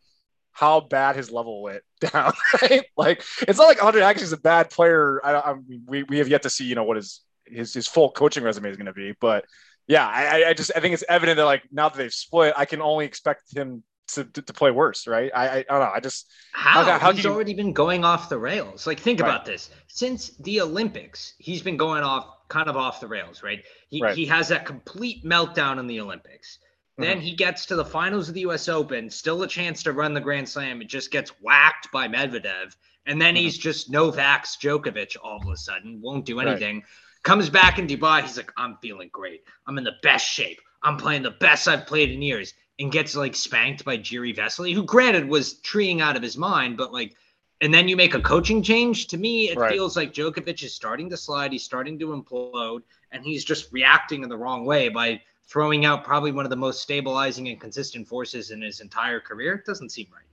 how 0.52 0.80
bad 0.80 1.14
his 1.14 1.30
level 1.30 1.62
went 1.62 1.82
down. 2.00 2.32
Right? 2.60 2.84
Like 2.96 3.22
it's 3.42 3.58
not 3.58 3.66
like 3.66 3.82
Andre 3.82 4.02
Agassi 4.02 4.22
is 4.22 4.32
a 4.32 4.38
bad 4.38 4.70
player. 4.70 5.20
I, 5.24 5.34
I 5.34 5.54
mean, 5.54 5.84
we 5.86 6.02
we 6.04 6.18
have 6.18 6.28
yet 6.28 6.42
to 6.42 6.50
see 6.50 6.64
you 6.64 6.74
know 6.74 6.84
what 6.84 6.96
his 6.96 7.20
his 7.46 7.74
his 7.74 7.86
full 7.86 8.10
coaching 8.10 8.44
resume 8.44 8.70
is 8.70 8.76
going 8.76 8.86
to 8.86 8.92
be, 8.92 9.14
but 9.20 9.44
yeah, 9.88 10.06
I, 10.06 10.50
I 10.50 10.54
just 10.54 10.70
I 10.76 10.80
think 10.80 10.92
it's 10.92 11.04
evident 11.08 11.38
that 11.38 11.46
like 11.46 11.62
now 11.72 11.88
that 11.88 11.96
they've 11.96 12.12
split, 12.12 12.52
I 12.56 12.66
can 12.66 12.82
only 12.82 13.06
expect 13.06 13.56
him 13.56 13.82
to, 14.08 14.24
to, 14.24 14.42
to, 14.42 14.52
play 14.52 14.70
worse, 14.70 15.06
right? 15.06 15.30
I, 15.34 15.48
I, 15.48 15.56
I, 15.56 15.62
don't 15.62 15.80
know. 15.80 15.92
I 15.94 16.00
just 16.00 16.30
how, 16.52 16.84
how, 16.84 16.98
how 16.98 17.12
he's 17.12 17.24
you... 17.24 17.30
already 17.30 17.54
been 17.54 17.72
going 17.72 18.04
off 18.04 18.28
the 18.28 18.38
rails. 18.38 18.86
Like 18.86 19.00
think 19.00 19.20
right. 19.20 19.28
about 19.28 19.46
this. 19.46 19.70
Since 19.86 20.36
the 20.40 20.60
Olympics, 20.60 21.34
he's 21.38 21.62
been 21.62 21.76
going 21.76 22.02
off 22.02 22.37
kind 22.48 22.68
of 22.68 22.76
off 22.76 23.00
the 23.00 23.06
rails, 23.06 23.42
right? 23.42 23.62
He 23.88 24.00
right. 24.02 24.16
he 24.16 24.26
has 24.26 24.48
that 24.48 24.66
complete 24.66 25.24
meltdown 25.24 25.78
in 25.78 25.86
the 25.86 26.00
Olympics. 26.00 26.58
Mm-hmm. 26.98 27.02
Then 27.02 27.20
he 27.20 27.34
gets 27.34 27.66
to 27.66 27.76
the 27.76 27.84
finals 27.84 28.28
of 28.28 28.34
the 28.34 28.40
US 28.42 28.68
Open, 28.68 29.10
still 29.10 29.42
a 29.42 29.48
chance 29.48 29.82
to 29.84 29.92
run 29.92 30.14
the 30.14 30.20
Grand 30.20 30.48
Slam. 30.48 30.82
It 30.82 30.88
just 30.88 31.10
gets 31.10 31.30
whacked 31.40 31.92
by 31.92 32.08
Medvedev. 32.08 32.74
And 33.06 33.20
then 33.20 33.34
mm-hmm. 33.34 33.44
he's 33.44 33.58
just 33.58 33.90
Novak's 33.90 34.56
Djokovic 34.56 35.16
all 35.22 35.40
of 35.40 35.48
a 35.48 35.56
sudden, 35.56 36.00
won't 36.00 36.26
do 36.26 36.40
anything. 36.40 36.76
Right. 36.76 36.84
Comes 37.22 37.50
back 37.50 37.78
in 37.78 37.86
Dubai, 37.86 38.22
he's 38.22 38.36
like, 38.36 38.52
I'm 38.56 38.76
feeling 38.80 39.10
great. 39.12 39.42
I'm 39.66 39.78
in 39.78 39.84
the 39.84 39.96
best 40.02 40.26
shape. 40.26 40.60
I'm 40.82 40.96
playing 40.96 41.22
the 41.22 41.32
best 41.32 41.66
I've 41.68 41.86
played 41.86 42.10
in 42.10 42.22
years 42.22 42.54
and 42.78 42.92
gets 42.92 43.16
like 43.16 43.34
spanked 43.34 43.84
by 43.84 43.98
Jiri 43.98 44.36
Vesely, 44.36 44.72
who 44.72 44.84
granted 44.84 45.28
was 45.28 45.54
treeing 45.60 46.00
out 46.00 46.16
of 46.16 46.22
his 46.22 46.36
mind, 46.36 46.76
but 46.76 46.92
like, 46.92 47.16
and 47.60 47.74
then 47.74 47.88
you 47.88 47.96
make 47.96 48.14
a 48.14 48.20
coaching 48.20 48.62
change. 48.62 49.08
To 49.08 49.16
me, 49.16 49.50
it 49.50 49.58
right. 49.58 49.72
feels 49.72 49.96
like 49.96 50.12
Djokovic 50.12 50.62
is 50.62 50.74
starting 50.74 51.10
to 51.10 51.16
slide. 51.16 51.52
He's 51.52 51.64
starting 51.64 51.98
to 51.98 52.08
implode, 52.08 52.82
and 53.10 53.24
he's 53.24 53.44
just 53.44 53.72
reacting 53.72 54.22
in 54.22 54.28
the 54.28 54.36
wrong 54.36 54.64
way 54.64 54.88
by 54.88 55.20
throwing 55.46 55.84
out 55.84 56.04
probably 56.04 56.30
one 56.30 56.44
of 56.44 56.50
the 56.50 56.56
most 56.56 56.82
stabilizing 56.82 57.48
and 57.48 57.60
consistent 57.60 58.06
forces 58.06 58.50
in 58.50 58.60
his 58.62 58.80
entire 58.80 59.18
career. 59.18 59.54
It 59.54 59.64
doesn't 59.64 59.90
seem 59.90 60.06
right. 60.14 60.24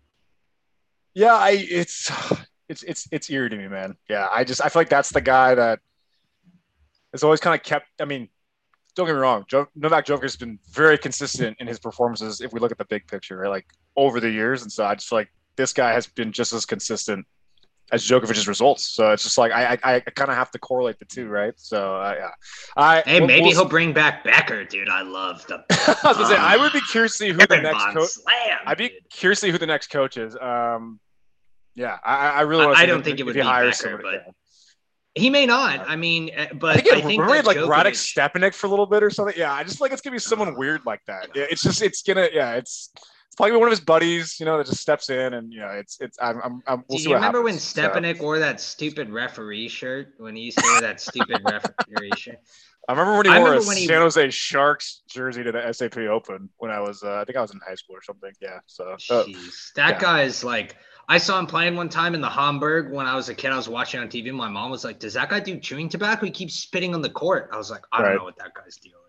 Yeah, 1.13 1.33
I 1.33 1.51
it's 1.69 2.12
it's 2.69 2.83
it's 2.83 3.07
it's 3.12 3.30
eerie 3.30 3.50
to 3.50 3.57
me, 3.57 3.68
man. 3.68 3.95
Yeah, 4.10 4.27
I 4.31 4.44
just 4.44 4.63
I 4.63 4.69
feel 4.69 4.81
like 4.81 4.89
that's 4.89 5.10
the 5.10 5.22
guy 5.22 5.56
that 5.56 5.80
has 7.12 7.24
always 7.24 7.39
kind 7.39 7.56
of 7.56 7.63
kept. 7.63 7.88
I 8.00 8.06
mean, 8.06 8.30
don't 8.95 9.07
get 9.07 9.13
me 9.13 9.19
wrong, 9.19 9.45
jo- 9.48 9.68
Novak 9.75 10.06
Djokovic 10.06 10.24
has 10.24 10.36
been 10.36 10.60
very 10.72 10.98
consistent 10.98 11.57
in 11.60 11.68
his 11.68 11.80
performances. 11.80 12.42
If 12.42 12.54
we 12.54 12.60
look 12.60 12.72
at 12.72 12.77
the 12.77 12.86
big 12.86 13.07
picture, 13.07 13.38
right? 13.38 13.50
like 13.50 13.66
over 13.95 14.19
the 14.19 14.30
years, 14.30 14.62
and 14.62 14.72
so 14.72 14.86
I 14.86 14.95
just 14.95 15.07
feel 15.07 15.19
like 15.19 15.31
this 15.56 15.74
guy 15.74 15.94
has 15.94 16.07
been 16.07 16.31
just 16.31 16.54
as 16.54 16.66
consistent 16.66 17.25
as 17.92 18.04
Djokovic's 18.04 18.48
results. 18.48 18.88
So 18.88 19.12
it's 19.12 19.24
just 19.24 19.38
like 19.38 19.52
I 19.52 19.78
I, 19.84 19.96
I 19.96 20.00
kind 20.00 20.30
of 20.30 20.38
have 20.38 20.52
to 20.52 20.60
correlate 20.60 21.00
the 21.00 21.06
two, 21.06 21.28
right? 21.28 21.54
So 21.57 21.96
uh, 21.96 22.16
yeah, 22.18 22.30
I 22.75 23.02
hey 23.02 23.19
we'll, 23.19 23.28
maybe 23.28 23.42
we'll 23.44 23.52
he'll 23.52 23.66
bring 23.66 23.94
back 23.94 24.24
Becker, 24.24 24.63
dude. 24.63 24.90
I 24.90 25.02
love 25.02 25.46
the. 25.48 25.63
I 25.69 26.07
was 26.07 26.18
gonna 26.18 26.28
say 26.28 26.38
I 26.38 26.57
would 26.57 26.74
be 26.74 26.81
curious 26.81 27.13
to 27.13 27.18
see 27.18 27.31
who 27.31 27.46
the 27.46 27.62
next 27.62 27.86
coach. 27.94 28.10
I'd 28.66 28.78
be 28.78 28.90
dude. 28.90 29.10
curious 29.10 29.40
to 29.42 29.48
see 29.48 29.52
who 29.52 29.57
the 29.57 29.68
next 29.68 29.90
coach 29.90 30.18
is. 30.18 30.36
Um, 30.36 31.00
yeah, 31.75 31.98
I, 32.04 32.30
I 32.30 32.42
really. 32.42 32.66
I, 32.66 32.81
I 32.81 32.86
don't 32.86 33.04
think 33.04 33.19
it 33.19 33.24
would 33.24 33.36
be 33.36 33.42
Becker, 33.42 34.00
but. 34.01 34.34
He 35.18 35.30
may 35.30 35.46
not. 35.46 35.90
I 35.90 35.96
mean, 35.96 36.30
uh, 36.38 36.48
but 36.56 36.75
I 36.75 36.81
think, 36.81 36.94
I 36.94 37.00
think 37.00 37.22
remember 37.22 37.48
like 37.48 37.56
Djokovic... 37.56 37.86
Radek 37.86 37.94
Stepanek 38.34 38.54
for 38.54 38.68
a 38.68 38.69
little 38.69 38.86
bit 38.86 39.01
or 39.01 39.10
something. 39.10 39.34
Yeah, 39.38 39.54
I 39.54 39.63
just 39.63 39.80
like 39.80 39.94
it's 39.94 40.01
gonna 40.01 40.13
be 40.13 40.19
someone 40.19 40.50
uh, 40.50 40.58
weird 40.58 40.81
like 40.86 41.00
that. 41.08 41.30
Yeah, 41.34 41.46
it's 41.50 41.63
just 41.63 41.81
it's 41.81 42.01
gonna 42.01 42.28
yeah 42.34 42.56
it's 42.56 42.92
it's 43.36 43.42
probably 43.42 43.58
one 43.58 43.68
of 43.68 43.72
his 43.72 43.82
buddies, 43.82 44.40
you 44.40 44.46
know, 44.46 44.58
that 44.58 44.66
just 44.66 44.80
steps 44.80 45.10
in 45.10 45.34
and 45.34 45.52
you 45.52 45.60
know 45.60 45.68
it's 45.68 45.98
it's 46.00 46.18
I'm, 46.22 46.40
I'm, 46.42 46.64
I'm 46.66 46.86
we'll 46.88 47.00
Do 47.00 47.04
you 47.04 47.16
remember 47.16 47.42
when 47.42 47.56
Stepanek 47.56 48.18
so. 48.18 48.24
wore 48.24 48.40
that 48.40 48.62
stupid 48.62 49.10
referee 49.10 49.68
shirt 49.68 50.14
when 50.20 50.38
he 50.38 50.44
used 50.44 50.58
to 50.58 50.64
wear 50.64 50.80
that 50.80 51.02
stupid 51.02 51.42
referee 51.46 52.12
shirt? 52.16 52.40
I 52.88 52.94
remember 52.94 53.18
when 53.18 53.26
he 53.26 53.32
I 53.34 53.40
wore 53.40 53.56
a 53.56 53.62
San 53.62 53.76
he... 53.76 53.88
Jose 53.88 54.30
Sharks 54.30 55.02
jersey 55.10 55.44
to 55.44 55.52
the 55.52 55.74
SAP 55.74 55.98
Open 55.98 56.50
when 56.60 56.72
I 56.72 56.80
was 56.80 57.04
uh, 57.04 57.16
I 57.16 57.26
think 57.26 57.38
I 57.38 57.42
was 57.42 57.52
in 57.52 57.60
high 57.68 57.76
school 57.76 57.98
or 57.98 58.02
something. 58.02 58.32
Yeah, 58.42 58.60
so 58.68 58.96
uh, 59.10 59.26
that 59.76 59.96
yeah. 59.96 60.00
guy 60.00 60.22
is 60.22 60.46
like 60.46 60.78
I 61.10 61.18
saw 61.18 61.38
him 61.38 61.46
playing 61.46 61.76
one 61.76 61.90
time 61.90 62.16
in 62.16 62.22
the 62.22 62.30
Hamburg 62.30 62.90
when 62.90 63.06
I 63.06 63.16
was 63.16 63.28
a 63.28 63.36
kid. 63.36 63.52
I 63.52 63.58
was 63.58 63.68
watching 63.68 64.00
on 64.00 64.08
TV. 64.08 64.32
My 64.32 64.48
mom 64.48 64.72
was 64.72 64.86
like, 64.86 65.00
"Does 65.00 65.16
that 65.16 65.30
guy 65.30 65.42
do 65.42 65.60
chewing 65.60 65.90
tobacco? 65.90 66.25
He 66.25 66.32
keeps 66.32 66.54
spitting 66.54 66.94
on 66.96 67.01
the 67.01 67.10
court." 67.10 67.50
I 67.51 67.58
was 67.58 67.70
like, 67.70 67.84
"I 67.92 68.01
don't 68.01 68.15
know 68.15 68.24
what 68.24 68.38
that 68.38 68.54
guy's 68.54 68.77
deal 68.77 68.94
is. 68.94 69.04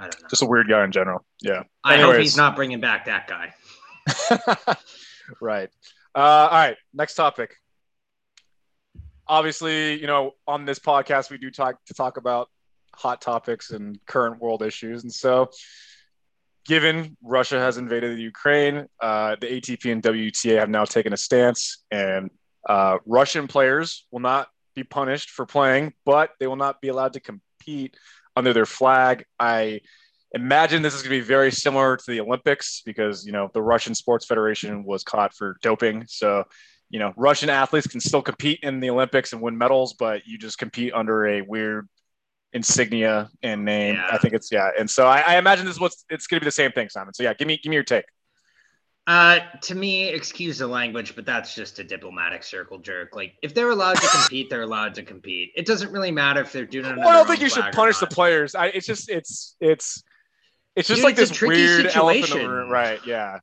I 0.00 0.08
don't 0.08 0.22
know." 0.22 0.28
Just 0.28 0.42
a 0.42 0.46
weird 0.46 0.68
guy 0.68 0.84
in 0.84 0.92
general. 0.92 1.24
Yeah. 1.40 1.62
I 1.84 1.94
Anyways. 1.94 2.12
hope 2.12 2.22
he's 2.22 2.36
not 2.36 2.56
bringing 2.56 2.80
back 2.80 3.04
that 3.06 3.28
guy. 3.28 3.54
right. 5.40 5.68
Uh, 6.14 6.18
all 6.18 6.50
right. 6.50 6.76
Next 6.92 7.14
topic. 7.14 7.54
Obviously, 9.28 10.00
you 10.00 10.08
know, 10.08 10.32
on 10.46 10.64
this 10.64 10.78
podcast 10.80 11.30
we 11.30 11.38
do 11.38 11.50
talk 11.50 11.76
to 11.86 11.94
talk 11.94 12.16
about 12.16 12.48
hot 12.94 13.20
topics 13.20 13.70
and 13.70 13.98
current 14.06 14.40
world 14.40 14.62
issues, 14.62 15.04
and 15.04 15.12
so 15.12 15.50
given 16.66 17.16
Russia 17.22 17.58
has 17.58 17.78
invaded 17.78 18.16
the 18.16 18.22
Ukraine, 18.22 18.86
uh, 19.00 19.36
the 19.40 19.46
ATP 19.46 19.92
and 19.92 20.02
WTA 20.02 20.58
have 20.58 20.68
now 20.68 20.84
taken 20.84 21.12
a 21.12 21.16
stance, 21.16 21.84
and 21.90 22.30
uh, 22.68 22.98
Russian 23.06 23.46
players 23.46 24.06
will 24.10 24.20
not 24.20 24.48
be 24.74 24.84
punished 24.84 25.30
for 25.30 25.46
playing, 25.46 25.92
but 26.04 26.30
they 26.38 26.46
will 26.46 26.56
not 26.56 26.80
be 26.80 26.88
allowed 26.88 27.14
to 27.14 27.20
compete 27.20 27.96
under 28.36 28.52
their 28.52 28.66
flag. 28.66 29.24
I 29.38 29.80
imagine 30.32 30.82
this 30.82 30.94
is 30.94 31.02
going 31.02 31.16
to 31.16 31.22
be 31.22 31.26
very 31.26 31.50
similar 31.50 31.96
to 31.96 32.10
the 32.10 32.20
Olympics 32.20 32.82
because 32.84 33.26
you 33.26 33.32
know 33.32 33.50
the 33.52 33.62
Russian 33.62 33.94
Sports 33.94 34.26
Federation 34.26 34.84
was 34.84 35.02
caught 35.02 35.34
for 35.34 35.56
doping, 35.62 36.04
so 36.06 36.44
you 36.88 36.98
know 36.98 37.12
Russian 37.16 37.50
athletes 37.50 37.86
can 37.86 38.00
still 38.00 38.22
compete 38.22 38.60
in 38.62 38.80
the 38.80 38.90
Olympics 38.90 39.32
and 39.32 39.42
win 39.42 39.56
medals, 39.56 39.94
but 39.94 40.26
you 40.26 40.38
just 40.38 40.58
compete 40.58 40.92
under 40.92 41.26
a 41.26 41.42
weird 41.42 41.88
insignia 42.52 43.30
and 43.42 43.64
name. 43.64 43.94
Yeah. 43.94 44.08
I 44.10 44.18
think 44.18 44.34
it's 44.34 44.50
yeah, 44.50 44.70
and 44.78 44.88
so 44.88 45.06
I, 45.06 45.20
I 45.20 45.38
imagine 45.38 45.66
this 45.66 45.76
is 45.76 45.80
what's 45.80 46.04
it's 46.10 46.26
going 46.26 46.40
to 46.40 46.44
be 46.44 46.48
the 46.48 46.52
same 46.52 46.72
thing, 46.72 46.88
Simon. 46.88 47.14
So 47.14 47.22
yeah, 47.22 47.34
give 47.34 47.48
me 47.48 47.58
give 47.62 47.70
me 47.70 47.76
your 47.76 47.84
take. 47.84 48.04
Uh, 49.06 49.40
to 49.62 49.74
me, 49.74 50.08
excuse 50.08 50.58
the 50.58 50.66
language, 50.66 51.16
but 51.16 51.26
that's 51.26 51.54
just 51.54 51.78
a 51.78 51.84
diplomatic 51.84 52.42
circle 52.44 52.78
jerk. 52.78 53.16
Like, 53.16 53.34
if 53.42 53.54
they're 53.54 53.70
allowed 53.70 53.96
to 53.96 54.08
compete, 54.08 54.50
they're 54.50 54.62
allowed 54.62 54.94
to 54.94 55.02
compete. 55.02 55.52
It 55.56 55.66
doesn't 55.66 55.90
really 55.90 56.12
matter 56.12 56.40
if 56.42 56.52
they're 56.52 56.66
doing 56.66 56.86
it. 56.86 56.98
Well, 56.98 57.08
I 57.08 57.12
don't 57.14 57.26
think 57.26 57.40
you 57.40 57.48
should 57.48 57.72
punish 57.72 57.98
the 57.98 58.06
players. 58.06 58.54
I, 58.54 58.66
it's 58.66 58.86
just, 58.86 59.08
it's, 59.08 59.56
it's, 59.60 60.04
it's 60.76 60.86
just 60.86 60.98
Dude, 60.98 61.04
like 61.04 61.18
it's 61.18 61.30
this 61.30 61.42
weird 61.42 61.86
situation. 61.86 61.98
elephant 61.98 62.40
in 62.40 62.46
the 62.46 62.54
room. 62.54 62.70
Right? 62.70 63.00
Yeah, 63.04 63.38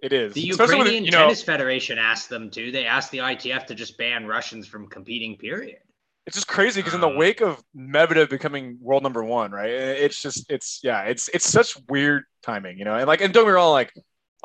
it 0.00 0.12
is. 0.12 0.32
The 0.32 0.40
Ukrainian 0.40 0.84
with, 0.84 0.92
you 1.04 1.10
know, 1.10 1.18
Tennis 1.18 1.42
Federation 1.42 1.98
asked 1.98 2.30
them 2.30 2.50
to. 2.50 2.72
They 2.72 2.86
asked 2.86 3.10
the 3.10 3.18
ITF 3.18 3.66
to 3.66 3.74
just 3.74 3.98
ban 3.98 4.26
Russians 4.26 4.66
from 4.66 4.86
competing. 4.86 5.36
Period 5.36 5.78
it's 6.26 6.36
just 6.36 6.46
crazy 6.46 6.80
because 6.80 6.94
in 6.94 7.00
the 7.00 7.08
uh. 7.08 7.16
wake 7.16 7.40
of 7.40 7.60
Medvedev 7.76 8.30
becoming 8.30 8.78
world 8.80 9.02
number 9.02 9.24
one, 9.24 9.50
right? 9.50 9.70
It's 9.70 10.20
just 10.22 10.50
it's 10.50 10.80
yeah, 10.82 11.02
it's 11.02 11.28
it's 11.28 11.48
such 11.48 11.76
weird 11.88 12.22
timing, 12.42 12.78
you 12.78 12.84
know. 12.84 12.94
And 12.94 13.06
like 13.06 13.20
and 13.20 13.34
don't 13.34 13.46
me 13.46 13.52
wrong, 13.52 13.72
like 13.72 13.92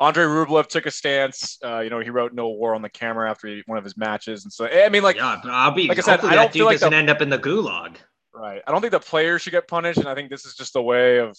Andrei 0.00 0.24
Rublev 0.24 0.66
took 0.66 0.86
a 0.86 0.90
stance. 0.90 1.58
Uh, 1.64 1.80
you 1.80 1.90
know, 1.90 2.00
he 2.00 2.10
wrote 2.10 2.32
"No 2.34 2.48
War" 2.48 2.74
on 2.74 2.82
the 2.82 2.88
camera 2.90 3.30
after 3.30 3.48
he, 3.48 3.62
one 3.66 3.78
of 3.78 3.84
his 3.84 3.96
matches, 3.96 4.44
and 4.44 4.52
so 4.52 4.66
I 4.66 4.88
mean, 4.90 5.02
like, 5.02 5.16
yeah, 5.16 5.40
I'll 5.44 5.70
be. 5.72 5.88
like 5.88 5.98
I 5.98 6.02
said, 6.02 6.20
I 6.20 6.34
don't 6.34 6.44
that 6.46 6.52
feel 6.52 6.66
like 6.66 6.76
doesn't 6.76 6.90
the- 6.90 6.96
end 6.96 7.10
up 7.10 7.22
in 7.22 7.30
the 7.30 7.38
gulag. 7.38 7.96
right. 8.34 8.62
I 8.66 8.70
don't 8.72 8.80
think 8.80 8.90
the 8.92 9.00
players 9.00 9.42
should 9.42 9.52
get 9.52 9.66
punished, 9.68 9.98
and 9.98 10.08
I 10.08 10.14
think 10.14 10.28
this 10.30 10.44
is 10.44 10.54
just 10.54 10.76
a 10.76 10.82
way 10.82 11.18
of 11.18 11.36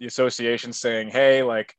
the 0.00 0.06
association 0.06 0.72
saying, 0.72 1.10
"Hey, 1.10 1.42
like, 1.42 1.76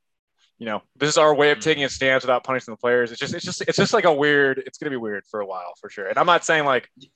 you 0.58 0.66
know, 0.68 0.82
this 0.96 1.10
is 1.10 1.18
our 1.18 1.34
way 1.36 1.52
of 1.52 1.58
Mhm. 1.58 1.62
taking 1.64 1.84
a 1.84 1.90
stance 1.90 2.24
without 2.24 2.44
punishing 2.44 2.72
the 2.72 2.78
players." 2.78 3.12
It's 3.12 3.20
just, 3.20 3.34
it's 3.34 3.44
just, 3.46 3.62
it's 3.62 3.78
just 3.78 3.94
like 3.94 4.06
a 4.06 4.14
weird. 4.14 4.60
It's 4.66 4.78
gonna 4.78 4.92
be 4.92 4.98
weird 4.98 5.26
for 5.30 5.42
a 5.42 5.46
while 5.46 5.74
for 5.82 5.90
sure. 5.90 6.08
And 6.08 6.18
I'm 6.18 6.26
not 6.28 6.46
saying 6.46 6.66
like, 6.66 6.90
you 6.98 7.10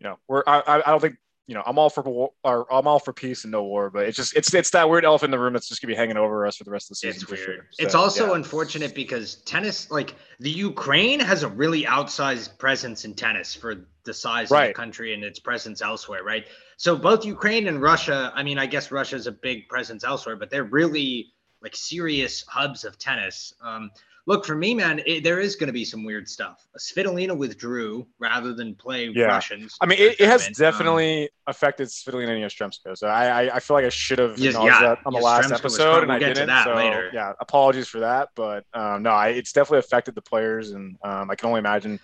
know, 0.00 0.18
we're. 0.28 0.42
I 0.46 0.62
I 0.66 0.90
don't 0.90 1.00
think. 1.00 1.16
You 1.50 1.56
know, 1.56 1.64
I'm 1.66 1.80
all 1.80 1.90
for 1.90 2.04
war, 2.04 2.30
or 2.44 2.72
I'm 2.72 2.86
all 2.86 3.00
for 3.00 3.12
peace 3.12 3.42
and 3.42 3.50
no 3.50 3.64
war, 3.64 3.90
but 3.90 4.06
it's 4.06 4.16
just 4.16 4.36
it's 4.36 4.54
it's 4.54 4.70
that 4.70 4.88
weird 4.88 5.04
elephant 5.04 5.34
in 5.34 5.36
the 5.36 5.42
room 5.42 5.52
that's 5.52 5.68
just 5.68 5.82
gonna 5.82 5.90
be 5.90 5.96
hanging 5.96 6.16
over 6.16 6.46
us 6.46 6.56
for 6.56 6.62
the 6.62 6.70
rest 6.70 6.86
of 6.86 6.90
the 6.90 6.94
season 6.94 7.22
It's 7.22 7.28
weird. 7.28 7.44
sure. 7.44 7.66
it's 7.80 7.96
also 7.96 8.28
yeah. 8.28 8.36
unfortunate 8.36 8.94
because 8.94 9.34
tennis, 9.34 9.90
like 9.90 10.14
the 10.38 10.48
Ukraine, 10.48 11.18
has 11.18 11.42
a 11.42 11.48
really 11.48 11.82
outsized 11.82 12.56
presence 12.58 13.04
in 13.04 13.14
tennis 13.14 13.52
for 13.52 13.84
the 14.04 14.14
size 14.14 14.52
of 14.52 14.60
the 14.68 14.72
country 14.74 15.12
and 15.12 15.24
its 15.24 15.40
presence 15.40 15.82
elsewhere, 15.82 16.22
right? 16.22 16.46
So 16.76 16.94
both 16.94 17.24
Ukraine 17.24 17.66
and 17.66 17.82
Russia, 17.82 18.30
I 18.32 18.44
mean, 18.44 18.56
I 18.56 18.66
guess 18.66 18.92
Russia's 18.92 19.26
a 19.26 19.32
big 19.32 19.68
presence 19.68 20.04
elsewhere, 20.04 20.36
but 20.36 20.50
they're 20.50 20.62
really 20.62 21.32
like 21.62 21.74
serious 21.74 22.44
hubs 22.46 22.84
of 22.84 22.96
tennis. 22.96 23.54
Um, 23.60 23.90
look, 24.26 24.44
for 24.44 24.54
me, 24.54 24.74
man, 24.74 25.00
it, 25.06 25.24
there 25.24 25.40
is 25.40 25.56
going 25.56 25.66
to 25.68 25.72
be 25.72 25.84
some 25.84 26.04
weird 26.04 26.28
stuff. 26.28 26.66
Svitolina 26.78 27.36
withdrew 27.36 28.06
rather 28.18 28.54
than 28.54 28.74
play 28.74 29.08
Yeah. 29.14 29.24
Russians. 29.24 29.76
I 29.80 29.86
mean, 29.86 29.98
it, 29.98 30.20
it 30.20 30.28
has. 30.28 30.46
Um, 30.46 30.52
definitely 30.52 31.30
affected 31.46 31.88
Svitolina 31.88 32.30
and 32.30 32.44
Yastremska. 32.44 32.96
So 32.96 33.06
I, 33.08 33.44
I, 33.44 33.56
I 33.56 33.60
feel 33.60 33.76
like 33.76 33.84
I 33.84 33.88
should 33.88 34.18
have 34.18 34.32
acknowledged 34.32 34.74
yeah. 34.80 34.80
that 34.80 34.98
on 35.06 35.12
the 35.12 35.18
last 35.20 35.50
episode, 35.52 35.98
and 36.00 36.08
We'll 36.08 36.16
I 36.16 36.18
get 36.18 36.34
didn't. 36.34 36.48
that 36.48 36.64
so 36.64 36.74
later. 36.74 37.10
yeah, 37.12 37.32
apologies 37.40 37.88
for 37.88 38.00
that. 38.00 38.28
But 38.34 38.64
um, 38.74 39.02
no, 39.02 39.10
I, 39.10 39.28
it's 39.28 39.52
definitely 39.52 39.78
affected 39.80 40.14
the 40.14 40.22
players, 40.22 40.70
and 40.72 40.96
um, 41.04 41.30
I 41.30 41.34
can 41.34 41.48
only 41.48 41.58
imagine 41.58 41.98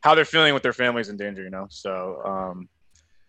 how 0.00 0.14
they're 0.14 0.24
feeling 0.24 0.54
with 0.54 0.62
their 0.62 0.72
families 0.72 1.08
in 1.08 1.16
danger. 1.16 1.42
You 1.42 1.50
know, 1.50 1.66
so 1.70 2.22
um, 2.24 2.68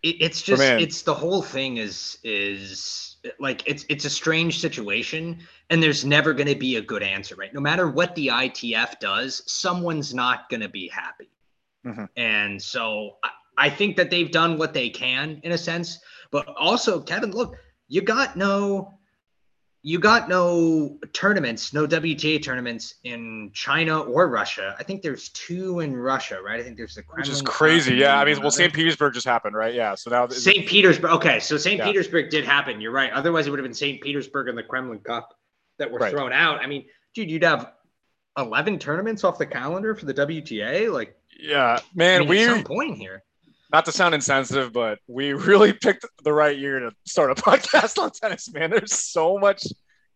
it, 0.02 0.16
it's 0.20 0.42
just 0.42 0.60
man. 0.60 0.80
it's 0.80 1.02
the 1.02 1.14
whole 1.14 1.42
thing 1.42 1.76
is 1.76 2.18
is 2.24 3.16
like 3.38 3.62
it's 3.66 3.84
it's 3.88 4.04
a 4.04 4.10
strange 4.10 4.60
situation 4.60 5.38
and 5.68 5.82
there's 5.82 6.04
never 6.04 6.32
going 6.32 6.46
to 6.48 6.54
be 6.54 6.76
a 6.76 6.80
good 6.80 7.02
answer 7.02 7.34
right 7.36 7.52
no 7.52 7.60
matter 7.60 7.88
what 7.88 8.14
the 8.14 8.28
itf 8.28 8.98
does 8.98 9.42
someone's 9.46 10.14
not 10.14 10.48
going 10.48 10.60
to 10.60 10.68
be 10.68 10.88
happy 10.88 11.28
Mhm. 11.84 12.08
and 12.16 12.60
so 12.60 13.16
I, 13.24 13.30
I 13.66 13.70
think 13.70 13.96
that 13.96 14.10
they've 14.10 14.30
done 14.30 14.58
what 14.58 14.74
they 14.74 14.90
can 14.90 15.40
in 15.42 15.52
a 15.52 15.58
sense 15.58 15.98
but 16.30 16.46
also 16.48 17.00
kevin 17.00 17.30
look 17.30 17.56
you 17.88 18.02
got 18.02 18.36
no 18.36 18.99
you 19.82 19.98
got 19.98 20.28
no 20.28 20.98
tournaments, 21.14 21.72
no 21.72 21.86
WTA 21.86 22.42
tournaments 22.42 22.96
in 23.02 23.50
China 23.54 24.00
or 24.00 24.28
Russia. 24.28 24.76
I 24.78 24.82
think 24.82 25.00
there's 25.00 25.30
two 25.30 25.80
in 25.80 25.96
Russia, 25.96 26.38
right? 26.44 26.60
I 26.60 26.62
think 26.62 26.76
there's 26.76 26.94
the 26.94 27.02
which 27.14 27.28
is 27.30 27.40
crazy. 27.40 27.94
Yeah, 27.94 28.18
I 28.18 28.24
mean, 28.26 28.40
well. 28.40 28.50
St. 28.50 28.72
Petersburg 28.74 29.14
just 29.14 29.26
happened, 29.26 29.56
right? 29.56 29.74
Yeah, 29.74 29.94
so 29.94 30.10
now 30.10 30.28
St. 30.28 30.66
Petersburg. 30.66 31.12
Okay, 31.12 31.40
so 31.40 31.56
St. 31.56 31.78
Yeah. 31.78 31.86
Petersburg 31.86 32.28
did 32.28 32.44
happen. 32.44 32.80
You're 32.80 32.92
right. 32.92 33.10
Otherwise, 33.12 33.46
it 33.46 33.50
would 33.50 33.58
have 33.58 33.64
been 33.64 33.74
St. 33.74 34.02
Petersburg 34.02 34.48
and 34.48 34.58
the 34.58 34.62
Kremlin 34.62 34.98
Cup 34.98 35.34
that 35.78 35.90
were 35.90 35.98
Right. 35.98 36.12
thrown 36.12 36.32
out. 36.32 36.60
I 36.60 36.66
mean, 36.66 36.84
dude, 37.14 37.30
you'd 37.30 37.44
have 37.44 37.72
11 38.36 38.78
tournaments 38.78 39.24
off 39.24 39.38
the 39.38 39.46
calendar 39.46 39.94
for 39.94 40.04
the 40.04 40.14
WTA. 40.14 40.92
Like, 40.92 41.16
yeah, 41.38 41.78
I 41.80 41.82
man, 41.94 42.20
mean, 42.20 42.28
we 42.28 42.42
at 42.44 42.50
some 42.50 42.64
point 42.64 42.98
here. 42.98 43.22
Not 43.72 43.84
to 43.86 43.92
sound 43.92 44.14
insensitive, 44.14 44.72
but 44.72 44.98
we 45.06 45.32
really 45.50 45.72
picked 45.72 46.04
the 46.24 46.32
right 46.32 46.56
year 46.58 46.80
to 46.80 46.90
start 47.06 47.30
a 47.30 47.34
podcast 47.42 47.98
on 48.02 48.10
tennis. 48.10 48.52
Man, 48.52 48.70
there's 48.70 48.94
so 48.94 49.38
much 49.38 49.64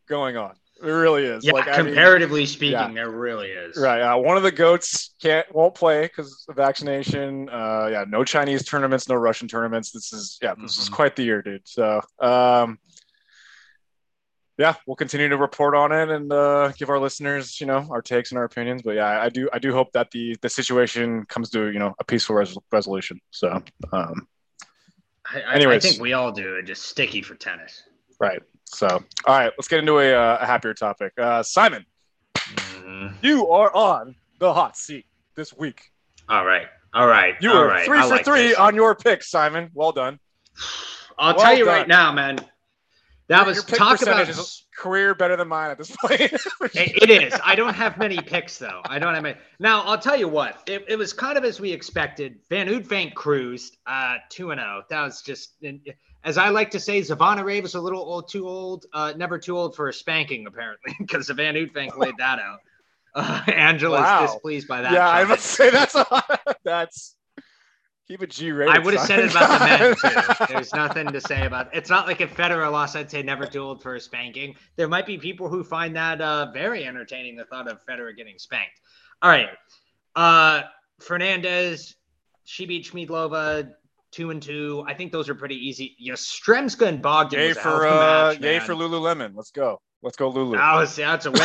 going 0.08 0.36
on. 0.36 0.52
It 0.82 0.88
really 0.90 1.24
is. 1.24 1.44
Yeah, 1.44 1.52
Like, 1.52 1.68
I 1.68 1.78
mean- 1.78 1.86
comparatively 1.94 2.44
speaking, 2.46 2.72
yeah. 2.72 2.92
there 2.92 3.10
really 3.10 3.48
is. 3.48 3.76
Right. 3.76 4.00
Uh, 4.02 4.16
one 4.18 4.36
of 4.36 4.42
the 4.42 4.50
goats 4.52 5.14
can't 5.22 5.46
won't 5.54 5.74
play 5.74 6.02
because 6.02 6.44
of 6.48 6.56
vaccination. 6.56 7.48
Uh, 7.48 7.88
yeah, 7.90 8.04
no 8.08 8.24
Chinese 8.24 8.64
tournaments, 8.64 9.08
no 9.08 9.14
Russian 9.14 9.46
tournaments. 9.48 9.92
This 9.92 10.12
is 10.12 10.36
yeah, 10.42 10.54
this 10.60 10.76
is 10.76 10.90
Mhm. 10.90 10.92
quite 10.92 11.16
the 11.16 11.22
year, 11.22 11.42
dude. 11.42 11.62
So 11.64 12.00
um, 12.20 12.78
yeah, 14.58 14.74
we'll 14.86 14.96
continue 14.96 15.28
to 15.28 15.36
report 15.36 15.74
on 15.74 15.90
it 15.92 16.08
and 16.10 16.32
uh, 16.32 16.68
give 16.78 16.88
our 16.90 16.98
listeners, 17.00 17.60
you 17.60 17.66
know, 17.66 17.86
our 17.90 18.00
takes 18.02 18.30
and 18.30 18.38
our 18.38 18.44
opinions. 18.44 18.82
But 18.82 18.92
yeah, 18.96 19.20
I 19.20 19.28
do 19.28 19.48
I 19.52 19.58
do 19.58 19.72
hope 19.72 19.92
that 19.92 20.10
the 20.12 20.36
the 20.42 20.48
situation 20.48 21.24
comes 21.26 21.50
to 21.50 21.70
you 21.72 21.78
know 21.78 21.94
a 21.98 22.04
peaceful 22.04 22.36
res- 22.36 22.56
resolution. 22.72 23.20
So 23.30 23.62
um, 23.92 24.28
I, 25.32 25.40
I, 25.42 25.54
I 25.74 25.78
think 25.78 26.00
we 26.00 26.12
all 26.12 26.30
do. 26.32 26.54
It's 26.56 26.68
just 26.68 26.82
sticky 26.86 27.22
for 27.22 27.34
tennis. 27.34 27.82
right. 28.20 28.40
So 28.66 28.86
all 28.88 29.02
right, 29.38 29.52
let's 29.58 29.68
get 29.68 29.78
into 29.80 29.98
a, 29.98 30.12
uh, 30.12 30.38
a 30.40 30.46
happier 30.46 30.74
topic. 30.74 31.12
Uh, 31.18 31.42
Simon, 31.42 31.84
Mhm. 32.36 33.14
you 33.22 33.48
are 33.50 33.74
on 33.74 34.14
the 34.38 34.52
hot 34.52 34.76
seat 34.76 35.06
this 35.36 35.52
week. 35.52 35.82
All 36.28 36.44
right. 36.44 36.66
All 36.94 37.06
right. 37.06 37.34
You 37.40 37.50
all 37.50 37.60
were 37.62 37.68
right. 37.68 37.84
three 37.84 37.98
I 37.98 38.02
for 38.02 38.08
like 38.08 38.24
three 38.24 38.48
this. 38.48 38.56
on 38.58 38.74
your 38.74 38.94
picks, 38.94 39.30
Simon. 39.30 39.70
Well 39.74 39.92
done. 39.92 40.18
I'll 41.18 41.34
Well 41.34 41.44
tell 41.44 41.56
you 41.56 41.64
done. 41.64 41.74
right 41.74 41.88
now, 41.88 42.12
man. 42.12 42.38
That 43.28 43.46
was 43.46 43.64
talk 43.64 44.02
about. 44.02 44.28
career 44.76 45.14
better 45.14 45.36
than 45.36 45.48
mine 45.48 45.70
at 45.70 45.78
this 45.78 45.94
point. 45.96 46.20
It- 46.74 47.02
it 47.04 47.10
is. 47.10 47.38
I 47.44 47.54
don't 47.54 47.74
have 47.74 47.96
many 47.98 48.18
picks 48.20 48.58
though. 48.58 48.80
I 48.84 48.98
don't 48.98 49.14
have 49.14 49.22
many. 49.22 49.38
Now 49.58 49.82
I'll 49.82 49.98
tell 49.98 50.16
you 50.16 50.28
what. 50.28 50.62
It, 50.66 50.84
it 50.88 50.96
was 50.96 51.12
kind 51.12 51.38
of 51.38 51.44
as 51.44 51.60
we 51.60 51.72
expected. 51.72 52.40
Van 52.50 52.66
Uytvanck 52.68 53.14
cruised 53.14 53.76
uh, 53.86 54.16
two 54.28 54.50
and 54.50 54.60
zero. 54.60 54.82
That 54.90 55.02
was 55.02 55.22
just, 55.22 55.54
as 56.24 56.36
I 56.38 56.48
like 56.50 56.70
to 56.72 56.80
say, 56.80 57.00
Zvonareva 57.00 57.62
was 57.62 57.74
a 57.74 57.80
little 57.80 58.00
old, 58.02 58.28
too 58.28 58.46
old, 58.48 58.86
uh, 58.92 59.12
never 59.16 59.38
too 59.38 59.56
old 59.56 59.74
for 59.76 59.88
a 59.88 59.92
spanking 59.92 60.46
apparently, 60.46 60.94
because 61.00 61.28
Van 61.30 61.54
Uytvanck 61.54 61.96
laid 61.98 62.16
that 62.18 62.38
out. 62.38 62.58
Uh, 63.14 63.42
Angela's 63.52 64.00
Wow. 64.02 64.26
displeased 64.26 64.66
by 64.68 64.82
that. 64.82 64.92
yeah, 64.92 65.08
I 65.08 65.24
must 65.24 65.44
say 65.44 65.70
that's 65.70 65.94
a, 65.94 66.04
that's 66.64 67.14
keep 68.06 68.22
it 68.22 68.30
G 68.30 68.52
rated. 68.52 68.74
I 68.74 68.78
would 68.78 68.94
have 68.94 69.06
said 69.06 69.20
it 69.20 69.30
about 69.30 69.58
the 69.58 69.64
men 69.64 69.94
too. 69.96 70.44
There's 70.48 70.72
nothing 70.72 71.08
to 71.08 71.20
say 71.20 71.46
about. 71.46 71.66
it. 71.66 71.78
It's 71.78 71.90
not 71.90 72.06
like 72.06 72.20
if 72.20 72.34
Federer 72.34 72.70
lost, 72.70 72.96
I'd 72.96 73.10
say 73.10 73.22
never 73.22 73.48
old 73.58 73.82
for 73.82 73.94
a 73.94 74.00
spanking. 74.00 74.56
There 74.76 74.88
might 74.88 75.06
be 75.06 75.18
people 75.18 75.48
who 75.48 75.64
find 75.64 75.96
that 75.96 76.20
uh, 76.20 76.50
very 76.52 76.84
entertaining. 76.84 77.36
The 77.36 77.44
thought 77.44 77.68
of 77.68 77.78
Federer 77.86 78.16
getting 78.16 78.38
spanked. 78.38 78.80
All 79.22 79.30
right, 79.30 79.48
uh, 80.16 80.62
Fernandez, 81.00 81.96
she 82.44 82.66
beat 82.66 82.86
Schmiedlova 82.86 83.72
two 84.14 84.30
and 84.30 84.40
two. 84.40 84.84
I 84.86 84.94
think 84.94 85.10
those 85.12 85.28
are 85.28 85.34
pretty 85.34 85.56
easy. 85.56 85.96
Yastremska 86.00 86.86
and 86.86 87.02
Bogdan 87.02 87.40
yay 87.40 87.52
for 87.52 87.86
uh, 87.86 88.32
yay 88.32 88.60
for 88.60 88.74
Lululemon. 88.74 89.32
Let's 89.34 89.50
go. 89.50 89.80
Let's 90.04 90.16
go, 90.18 90.28
Lulu. 90.28 90.56
That 90.56 90.74
was 90.74 90.94
that's 90.96 91.24
a 91.26 91.30
win. 91.30 91.40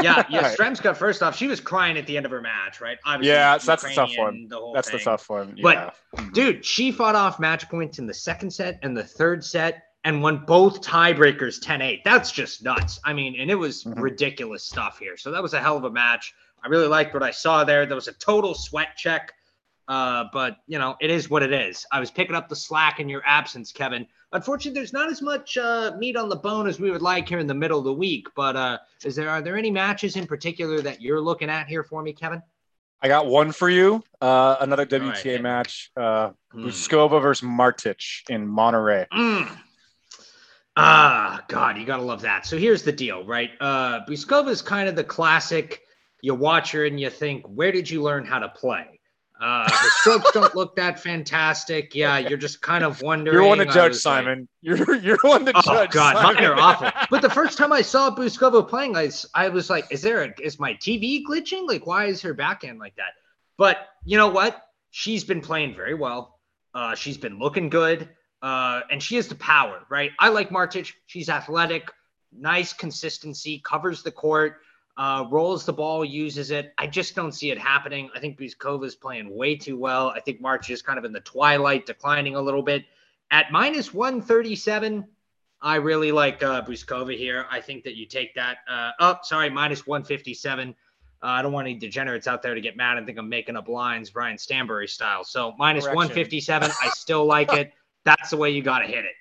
Yeah, 0.00 0.14
Right. 0.18 0.28
Yastremska. 0.30 0.96
First 0.96 1.20
off, 1.22 1.36
she 1.36 1.48
was 1.48 1.60
crying 1.60 1.98
at 1.98 2.06
the 2.06 2.16
end 2.16 2.24
of 2.24 2.32
her 2.32 2.40
match, 2.40 2.80
right? 2.80 2.96
Obviously, 3.04 3.34
Yeah, 3.34 3.58
so 3.58 3.72
that's 3.72 3.82
the 3.82 3.90
tough 3.90 4.12
one. 4.16 4.46
The 4.48 4.70
That's 4.72 4.88
the 4.90 4.98
tough 5.00 5.28
one. 5.28 5.58
But- 5.60 5.74
Yeah. 6.14 6.20
Mhm. 6.22 6.32
Dude, 6.32 6.64
she 6.64 6.92
fought 6.92 7.16
off 7.16 7.40
match 7.40 7.68
points 7.68 7.98
in 7.98 8.06
the 8.06 8.14
second 8.14 8.52
set 8.52 8.78
and 8.82 8.96
the 8.96 9.02
third 9.02 9.44
set 9.44 9.82
and 10.04 10.22
won 10.22 10.44
both 10.46 10.80
tiebreakers 10.80 11.60
10 11.60 11.82
8. 11.82 12.02
That's 12.04 12.30
just 12.30 12.62
nuts. 12.62 13.00
I 13.04 13.12
mean, 13.12 13.34
and 13.40 13.50
it 13.50 13.56
was 13.56 13.82
Mhm. 13.84 14.00
ridiculous 14.00 14.62
stuff 14.64 14.98
here. 15.00 15.16
So 15.16 15.32
that 15.32 15.42
was 15.42 15.52
a 15.54 15.60
hell 15.60 15.76
of 15.76 15.82
a 15.84 15.90
match. 15.90 16.32
I 16.62 16.68
really 16.68 16.86
liked 16.88 17.14
what 17.14 17.22
I 17.24 17.32
saw 17.32 17.64
there. 17.64 17.84
There 17.84 17.96
was 17.96 18.06
a 18.08 18.12
total 18.12 18.54
sweat 18.54 18.96
check. 18.96 19.32
Uh, 19.86 20.24
but, 20.32 20.56
you 20.66 20.78
know, 20.78 20.96
it 21.00 21.10
is 21.10 21.28
what 21.28 21.42
it 21.42 21.52
is. 21.52 21.84
I 21.92 22.00
was 22.00 22.10
picking 22.10 22.34
up 22.34 22.48
the 22.48 22.56
slack 22.56 23.00
in 23.00 23.08
your 23.08 23.22
absence, 23.26 23.70
Kevin. 23.70 24.06
Unfortunately, 24.32 24.78
there's 24.78 24.92
not 24.94 25.10
as 25.10 25.20
much 25.20 25.56
uh, 25.58 25.92
meat 25.98 26.16
on 26.16 26.28
the 26.28 26.36
bone 26.36 26.66
as 26.66 26.80
we 26.80 26.90
would 26.90 27.02
like 27.02 27.28
here 27.28 27.38
in 27.38 27.46
the 27.46 27.54
middle 27.54 27.78
of 27.78 27.84
the 27.84 27.92
week. 27.92 28.26
But 28.34 28.56
uh, 28.56 28.78
is 29.04 29.14
there 29.14 29.28
are 29.28 29.42
there 29.42 29.56
any 29.56 29.70
matches 29.70 30.16
in 30.16 30.26
particular 30.26 30.80
that 30.80 31.02
you're 31.02 31.20
looking 31.20 31.50
at 31.50 31.68
here 31.68 31.82
for 31.84 32.02
me, 32.02 32.12
Kevin? 32.12 32.42
I 33.02 33.08
got 33.08 33.26
one 33.26 33.52
for 33.52 33.68
you. 33.68 34.02
Uh, 34.22 34.56
another 34.60 34.84
right, 34.90 35.02
WTA 35.02 35.36
me. 35.36 35.42
match. 35.42 35.90
Uh, 35.96 36.30
Hmm. 36.52 36.66
Bouzkova 36.66 37.20
versus 37.20 37.46
Martic 37.46 38.30
in 38.30 38.46
Monterrey. 38.48 39.06
Mm. 39.12 39.58
Ah, 40.76 41.44
God, 41.48 41.76
you 41.78 41.84
gotta 41.84 42.02
love 42.02 42.22
that. 42.22 42.46
So 42.46 42.56
here's 42.56 42.82
the 42.82 42.92
deal, 42.92 43.24
right? 43.24 43.50
Uh 43.60 44.00
Bouzkova 44.08 44.48
is 44.48 44.62
kind 44.62 44.88
of 44.88 44.96
the 44.96 45.04
classic. 45.04 45.82
You 46.22 46.34
watch 46.34 46.72
her 46.72 46.84
and 46.86 46.98
you 46.98 47.10
think, 47.10 47.44
where 47.46 47.70
did 47.70 47.88
you 47.90 48.02
learn 48.02 48.24
how 48.24 48.38
to 48.38 48.48
play? 48.48 49.00
Uh 49.40 49.68
the 49.68 49.90
strokes 50.00 50.30
don't 50.32 50.54
look 50.54 50.76
that 50.76 51.00
fantastic. 51.00 51.94
Yeah, 51.94 52.18
you're 52.18 52.38
just 52.38 52.62
kind 52.62 52.84
of 52.84 53.02
wondering. 53.02 53.34
You're 53.40 53.48
one 53.48 53.58
to 53.58 53.64
judge, 53.64 53.90
was 53.90 54.06
like, 54.06 54.24
Simon. 54.24 54.48
You're 54.60 54.94
you're 54.96 55.18
one 55.22 55.44
to 55.46 55.52
Oh 55.54 55.60
judge. 55.60 55.90
Oh 55.90 55.92
God, 55.92 56.16
Simon. 56.16 56.34
mine 56.34 56.44
are 56.44 56.56
awful. 56.56 56.90
But 57.10 57.20
the 57.22 57.30
first 57.30 57.58
time 57.58 57.72
I 57.72 57.82
saw 57.82 58.14
Bouzkova 58.14 58.68
playing, 58.68 58.96
I 58.96 59.48
was 59.48 59.70
like, 59.70 59.86
is 59.90 60.02
there 60.02 60.22
a 60.22 60.32
is 60.40 60.60
my 60.60 60.74
TV 60.74 61.22
glitching? 61.28 61.66
Like, 61.66 61.86
why 61.86 62.06
is 62.06 62.22
her 62.22 62.32
backhand 62.32 62.78
like 62.78 62.94
that? 62.96 63.12
But 63.56 63.78
you 64.04 64.18
know 64.18 64.28
what? 64.28 64.60
She's 64.90 65.24
been 65.24 65.40
playing 65.40 65.74
very 65.74 65.94
well. 65.94 66.38
Uh, 66.72 66.94
she's 66.94 67.16
been 67.16 67.38
looking 67.38 67.68
good. 67.68 68.08
Uh, 68.42 68.82
and 68.90 69.02
she 69.02 69.16
has 69.16 69.26
the 69.26 69.34
power, 69.36 69.80
right? 69.88 70.12
I 70.18 70.28
like 70.28 70.50
Martic. 70.50 70.92
She's 71.06 71.28
athletic, 71.30 71.90
nice 72.30 72.72
consistency, 72.74 73.62
covers 73.64 74.02
the 74.02 74.10
court, 74.10 74.58
uh, 74.96 75.26
rolls 75.30 75.64
the 75.64 75.72
ball, 75.72 76.04
uses 76.04 76.50
it. 76.50 76.72
I 76.78 76.86
just 76.86 77.14
don't 77.14 77.32
see 77.32 77.50
it 77.50 77.58
happening. 77.58 78.10
I 78.14 78.20
think 78.20 78.38
Bouzkova 78.38 78.84
is 78.84 78.94
playing 78.94 79.34
way 79.34 79.56
too 79.56 79.76
well. 79.76 80.10
I 80.10 80.20
think 80.20 80.40
Martic 80.40 80.70
is 80.70 80.82
kind 80.82 80.98
of 80.98 81.04
in 81.04 81.12
the 81.12 81.20
twilight, 81.20 81.86
declining 81.86 82.36
a 82.36 82.40
little 82.40 82.62
bit. 82.62 82.84
At 83.30 83.50
minus 83.50 83.92
137, 83.92 85.04
I 85.60 85.76
really 85.76 86.12
like 86.12 86.42
uh, 86.42 86.62
Bouzkova 86.62 87.16
here. 87.16 87.46
I 87.50 87.60
think 87.60 87.84
that 87.84 87.96
you 87.96 88.06
take 88.06 88.34
that. 88.34 88.58
Uh, 88.68 88.90
oh, 89.00 89.16
sorry, 89.22 89.50
minus 89.50 89.86
157. 89.86 90.70
Uh, 90.70 91.26
I 91.26 91.42
don't 91.42 91.52
want 91.52 91.66
any 91.66 91.78
degenerates 91.78 92.26
out 92.26 92.42
there 92.42 92.54
to 92.54 92.60
get 92.60 92.76
mad 92.76 92.98
and 92.98 93.06
think 93.06 93.18
I'm 93.18 93.28
making 93.28 93.56
up 93.56 93.66
lines, 93.66 94.10
Brian 94.10 94.36
Stanbury 94.36 94.86
style. 94.86 95.24
So 95.24 95.54
minus 95.58 95.84
Correction. 95.84 95.96
157. 95.96 96.70
I 96.70 96.88
still 96.90 97.24
like 97.24 97.52
it. 97.52 97.72
That's 98.04 98.30
the 98.30 98.36
way 98.36 98.50
you 98.50 98.62
got 98.62 98.80
to 98.80 98.86
hit 98.86 99.06
it. 99.06 99.12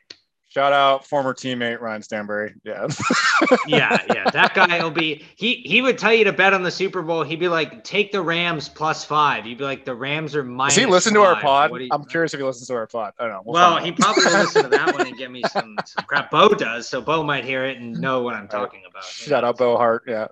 Shout 0.54 0.72
out 0.72 1.04
former 1.08 1.34
teammate 1.34 1.82
Ryan 1.82 2.04
Stanbury. 2.04 2.54
Yeah. 2.64 2.88
yeah, 3.68 3.98
yeah. 4.14 4.30
That 4.30 4.54
guy 4.54 4.84
will 4.84 4.92
be 4.92 5.26
he 5.36 5.56
he 5.66 5.82
would 5.82 5.98
tell 5.98 6.14
you 6.14 6.26
to 6.26 6.32
bet 6.32 6.54
on 6.54 6.62
the 6.62 6.70
Super 6.70 7.02
Bowl. 7.02 7.24
He'd 7.24 7.40
be 7.40 7.48
like, 7.48 7.84
take 7.84 8.12
the 8.12 8.22
Rams 8.22 8.70
plus 8.70 9.04
five. 9.04 9.48
You'd 9.48 9.58
be 9.58 9.64
like, 9.64 9.84
the 9.84 9.96
Rams 9.96 10.36
are 10.36 10.44
minus. 10.44 10.76
Does 10.76 10.84
he 10.84 10.90
listen 10.92 11.16
to 11.16 11.22
our 11.22 11.42
pod? 11.42 11.72
You- 11.82 11.88
I'm 11.92 12.06
curious 12.06 12.36
if 12.36 12.40
he 12.40 12.46
listens 12.46 12.68
to 12.68 12.76
our 12.76 12.86
pod. 12.86 13.14
I 13.18 13.24
don't 13.24 13.32
know. 13.34 13.42
We'll 13.46 13.54
well, 13.56 13.78
he 13.84 13.94
probably 13.94 14.26
will 14.26 14.32
listen 14.42 14.62
to 14.62 14.70
that 14.70 14.94
one 14.96 15.08
and 15.08 15.18
give 15.18 15.32
me 15.32 15.42
some, 15.52 15.76
some 15.88 16.06
crap. 16.06 16.30
Bo 16.30 16.50
does, 16.50 16.88
so 16.88 17.02
Bo 17.02 17.24
might 17.24 17.46
hear 17.46 17.66
it 17.66 17.78
and 17.80 18.00
know 18.00 18.22
what 18.22 18.36
I'm 18.36 18.48
talking 18.48 18.84
about. 18.88 19.06
Shout 19.06 19.44
out? 19.44 19.58
Bo 19.58 19.76
Hart. 19.76 20.04
Yeah. 20.08 20.28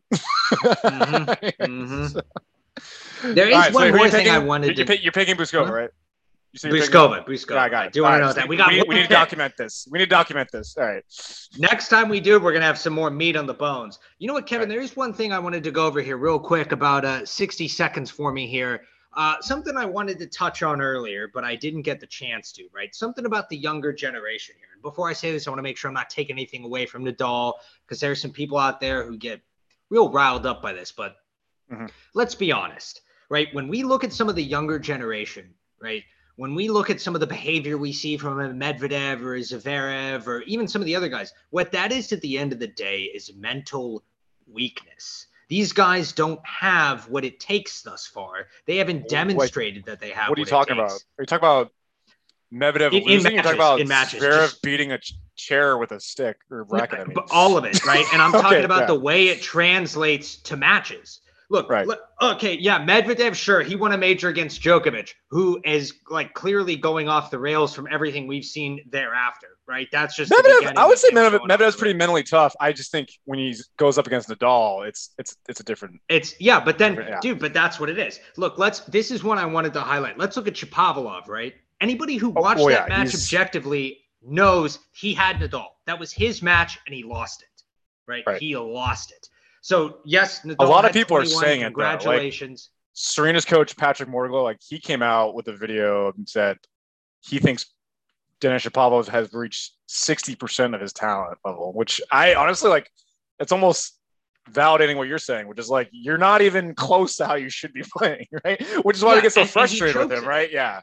Mhm. 0.53 2.21
There 3.23 3.47
is 3.49 3.55
right, 3.55 3.71
so 3.71 3.75
one 3.75 3.87
are 3.89 3.95
more 3.95 4.09
thing 4.09 4.21
picking? 4.21 4.31
I 4.33 4.39
wanted 4.39 4.67
You're, 4.77 4.85
to. 4.85 4.85
pick- 4.85 5.03
you're 5.03 5.11
picking 5.11 5.35
Bouzkova, 5.35 5.67
Huh? 5.67 5.73
right? 5.73 5.89
You 6.53 6.59
picking- 6.59 6.79
Bouzkova, 6.81 7.25
Bouzkova. 7.25 7.51
Yeah, 7.51 7.61
I 7.63 7.69
got 7.69 7.83
I 7.83 7.85
it. 7.87 7.93
do 7.93 8.03
want 8.03 8.15
to 8.15 8.19
know 8.27 8.33
that. 8.33 8.47
We 8.47 8.57
got 8.57 8.71
we, 8.71 8.83
we 8.87 8.95
need 8.95 9.03
to 9.03 9.07
document 9.07 9.53
this. 9.57 9.87
We 9.89 9.99
need 9.99 10.05
to 10.05 10.09
document 10.09 10.49
this. 10.51 10.75
All 10.77 10.85
right. 10.85 11.03
Next 11.57 11.87
time 11.87 12.09
we 12.09 12.19
do, 12.19 12.39
we're 12.39 12.51
gonna 12.51 12.65
have 12.65 12.77
some 12.77 12.93
more 12.93 13.09
meat 13.09 13.35
on 13.37 13.45
the 13.45 13.53
bones. 13.53 13.99
You 14.19 14.27
know 14.27 14.33
what, 14.33 14.47
Kevin? 14.47 14.67
Right. 14.67 14.75
There 14.75 14.81
is 14.83 14.95
one 14.97 15.13
thing 15.13 15.31
I 15.31 15.39
wanted 15.39 15.63
to 15.63 15.71
go 15.71 15.85
over 15.85 16.01
here 16.01 16.17
real 16.17 16.39
quick 16.39 16.71
about 16.73 17.05
uh 17.05 17.25
60 17.25 17.67
seconds 17.69 18.11
for 18.11 18.31
me 18.33 18.47
here. 18.47 18.81
Uh, 19.13 19.35
something 19.41 19.75
I 19.75 19.83
wanted 19.85 20.19
to 20.19 20.27
touch 20.27 20.63
on 20.63 20.79
earlier, 20.81 21.29
but 21.33 21.43
I 21.43 21.53
didn't 21.55 21.81
get 21.81 21.99
the 21.99 22.07
chance 22.07 22.51
to. 22.53 22.63
Right? 22.73 22.93
Something 22.93 23.25
about 23.25 23.47
the 23.49 23.57
younger 23.57 23.93
generation 23.93 24.55
here. 24.57 24.67
And 24.73 24.81
before 24.81 25.09
I 25.09 25.13
say 25.13 25.31
this, 25.31 25.47
I 25.47 25.51
want 25.51 25.59
to 25.59 25.63
make 25.63 25.77
sure 25.77 25.89
I'm 25.89 25.93
not 25.95 26.09
taking 26.09 26.35
anything 26.35 26.63
away 26.65 26.85
from 26.85 27.05
Nadal 27.05 27.53
because 27.85 27.99
there 28.01 28.11
are 28.11 28.15
some 28.15 28.31
people 28.31 28.57
out 28.57 28.79
there 28.81 29.05
who 29.05 29.17
get 29.17 29.41
real 29.89 30.09
riled 30.11 30.45
up 30.45 30.61
by 30.61 30.73
this. 30.73 30.91
But 30.91 31.15
Mhm. 31.71 31.89
let's 32.13 32.35
be 32.35 32.51
honest, 32.51 33.01
right? 33.29 33.47
When 33.53 33.67
we 33.69 33.83
look 33.83 34.03
at 34.03 34.11
some 34.13 34.27
of 34.29 34.35
the 34.35 34.43
younger 34.43 34.79
generation, 34.79 35.53
right? 35.81 36.03
When 36.35 36.55
we 36.55 36.69
look 36.69 36.89
at 36.89 37.01
some 37.01 37.13
of 37.15 37.21
the 37.21 37.27
behavior 37.27 37.77
we 37.77 37.93
see 37.93 38.17
from 38.17 38.39
a 38.39 38.49
Medvedev 38.49 39.21
or 39.21 39.35
a 39.35 39.39
Zverev 39.39 40.27
or 40.27 40.41
even 40.43 40.67
some 40.67 40.81
of 40.81 40.85
the 40.85 40.95
other 40.95 41.09
guys, 41.09 41.33
what 41.49 41.71
that 41.71 41.91
is 41.91 42.11
at 42.11 42.21
the 42.21 42.37
end 42.37 42.53
of 42.53 42.59
the 42.59 42.67
day 42.67 43.03
is 43.03 43.33
mental 43.35 44.03
weakness. 44.51 45.27
These 45.49 45.73
guys 45.73 46.13
don't 46.13 46.39
have 46.45 47.09
what 47.09 47.25
it 47.25 47.39
takes 47.39 47.81
thus 47.81 48.07
far. 48.07 48.47
They 48.65 48.77
haven't 48.77 49.01
Wait, 49.01 49.09
demonstrated 49.09 49.83
that 49.85 49.99
they 49.99 50.11
have. 50.11 50.29
What 50.29 50.37
are 50.37 50.41
you 50.41 50.45
it 50.45 50.49
talking 50.49 50.73
about? 50.77 50.91
Are 50.91 51.21
you 51.21 51.25
talking 51.25 51.45
about 51.47 51.71
Medvedev 52.53 52.93
In- 52.93 53.03
in 53.03 53.07
losing? 53.07 53.33
You're 53.33 53.43
talking 53.43 53.57
about 53.57 53.81
in 53.81 53.87
matches, 53.87 54.23
Zverev 54.23 54.47
just- 54.49 54.61
beating 54.61 54.93
a 54.93 54.99
chair 55.35 55.77
with 55.77 55.91
a 55.91 55.99
stick 55.99 56.37
or 56.49 56.63
racket. 56.69 56.99
I 56.99 57.03
mean. 57.05 57.17
All 57.31 57.57
of 57.57 57.65
it, 57.65 57.83
right? 57.85 58.05
And 58.13 58.21
I'm 58.21 58.29
Okay, 58.35 58.41
talking 58.41 58.63
about 58.63 58.81
yeah. 58.81 58.85
the 58.87 58.99
way 58.99 59.27
it 59.27 59.41
translates 59.41 60.37
to 60.37 60.55
matches. 60.55 61.19
Look, 61.51 61.69
Right. 61.69 61.85
look, 61.85 61.99
okay, 62.21 62.57
yeah, 62.57 62.79
Medvedev, 62.83 63.35
sure, 63.35 63.61
he 63.61 63.75
won 63.75 63.91
a 63.91 63.97
major 63.97 64.29
against 64.29 64.61
Djokovic, 64.61 65.13
who 65.29 65.61
is 65.65 65.93
like 66.09 66.33
clearly 66.33 66.77
going 66.77 67.09
off 67.09 67.29
the 67.29 67.37
rails 67.39 67.75
from 67.75 67.87
everything 67.91 68.25
we've 68.25 68.45
seen 68.45 68.79
thereafter, 68.89 69.47
right? 69.67 69.87
That's 69.91 70.15
just 70.15 70.31
Medvedev, 70.31 70.77
I 70.77 70.87
would 70.87 70.97
say 70.97 71.09
Medvedev, 71.09 71.41
Medvedev's 71.41 71.75
pretty 71.75 71.93
mentally 71.93 72.23
tough. 72.23 72.55
I 72.61 72.71
just 72.71 72.89
think 72.89 73.09
when 73.25 73.37
he 73.37 73.53
goes 73.75 73.97
up 73.97 74.07
against 74.07 74.29
Nadal, 74.29 74.87
it's 74.87 75.09
it's 75.17 75.35
it's 75.49 75.59
a 75.59 75.63
different. 75.63 75.99
It's 76.07 76.39
yeah, 76.39 76.59
but 76.61 76.77
then, 76.77 76.95
Yeah. 76.95 77.19
dude, 77.21 77.39
but 77.39 77.53
that's 77.53 77.81
what 77.81 77.89
it 77.89 77.99
is. 77.99 78.21
Look, 78.37 78.57
let's. 78.57 78.79
This 78.81 79.11
is 79.11 79.21
one 79.21 79.37
I 79.37 79.45
wanted 79.45 79.73
to 79.73 79.81
highlight. 79.81 80.17
Let's 80.17 80.37
look 80.37 80.47
at 80.47 80.53
Shapovalov, 80.53 81.27
right? 81.27 81.53
Anybody 81.81 82.15
who 82.15 82.29
Oh, 82.33 82.41
watched 82.41 82.61
oh, 82.61 82.69
that 82.69 82.87
yeah, 82.89 82.97
match 82.97 83.09
he's- 83.11 83.25
objectively 83.25 84.05
knows 84.23 84.79
he 84.93 85.13
had 85.13 85.35
Nadal. 85.37 85.65
That 85.85 85.99
was 85.99 86.13
his 86.13 86.41
match, 86.41 86.79
and 86.85 86.95
he 86.95 87.03
lost 87.03 87.41
it. 87.41 87.63
Right? 88.07 88.23
Right. 88.25 88.39
He 88.41 88.55
lost 88.55 89.11
it. 89.11 89.27
So 89.61 89.99
yes, 90.05 90.41
Nadal 90.41 90.55
A 90.59 90.65
lot 90.65 90.85
of 90.85 90.91
people 90.93 91.15
are 91.17 91.21
21. 91.23 91.43
saying 91.43 91.61
it, 91.61 91.73
though, 91.75 91.81
like- 91.83 91.99
Congratulations. 91.99 92.69
Serena's 92.93 93.45
coach 93.45 93.77
Patrick 93.77 94.09
Mouratoglou, 94.09 94.43
like 94.43 94.57
he 94.67 94.77
came 94.79 95.01
out 95.01 95.33
with 95.33 95.47
a 95.47 95.53
video 95.55 96.11
and 96.17 96.27
said 96.27 96.57
he 97.21 97.39
thinks 97.39 97.65
Denis 98.41 98.63
Shapovalov 98.65 99.07
has 99.07 99.31
reached 99.33 99.73
sixty 99.87 100.35
percent 100.35 100.75
of 100.75 100.81
his 100.81 100.91
talent 100.91 101.37
level, 101.45 101.71
which 101.73 102.01
I 102.11 102.35
honestly 102.35 102.69
like. 102.69 102.89
It's 103.39 103.51
almost 103.51 103.97
validating 104.51 104.97
what 104.97 105.07
you're 105.07 105.17
saying, 105.19 105.47
which 105.47 105.57
is 105.57 105.69
like 105.69 105.87
you're 105.91 106.17
not 106.17 106.41
even 106.41 106.75
close 106.75 107.15
to 107.17 107.25
how 107.25 107.35
you 107.35 107.49
should 107.49 107.71
be 107.73 107.81
playing, 107.97 108.25
right? 108.43 108.61
Which 108.83 108.97
is 108.97 109.03
why 109.03 109.11
Yeah, 109.11 109.15
we 109.15 109.21
get 109.21 109.33
so 109.33 109.41
and- 109.41 109.47
and 109.47 109.49
he 109.49 109.51
frustrated 109.79 109.95
with 109.95 110.11
him, 110.11 110.23
it. 110.23 110.27
right? 110.27 110.51
Yeah. 110.51 110.81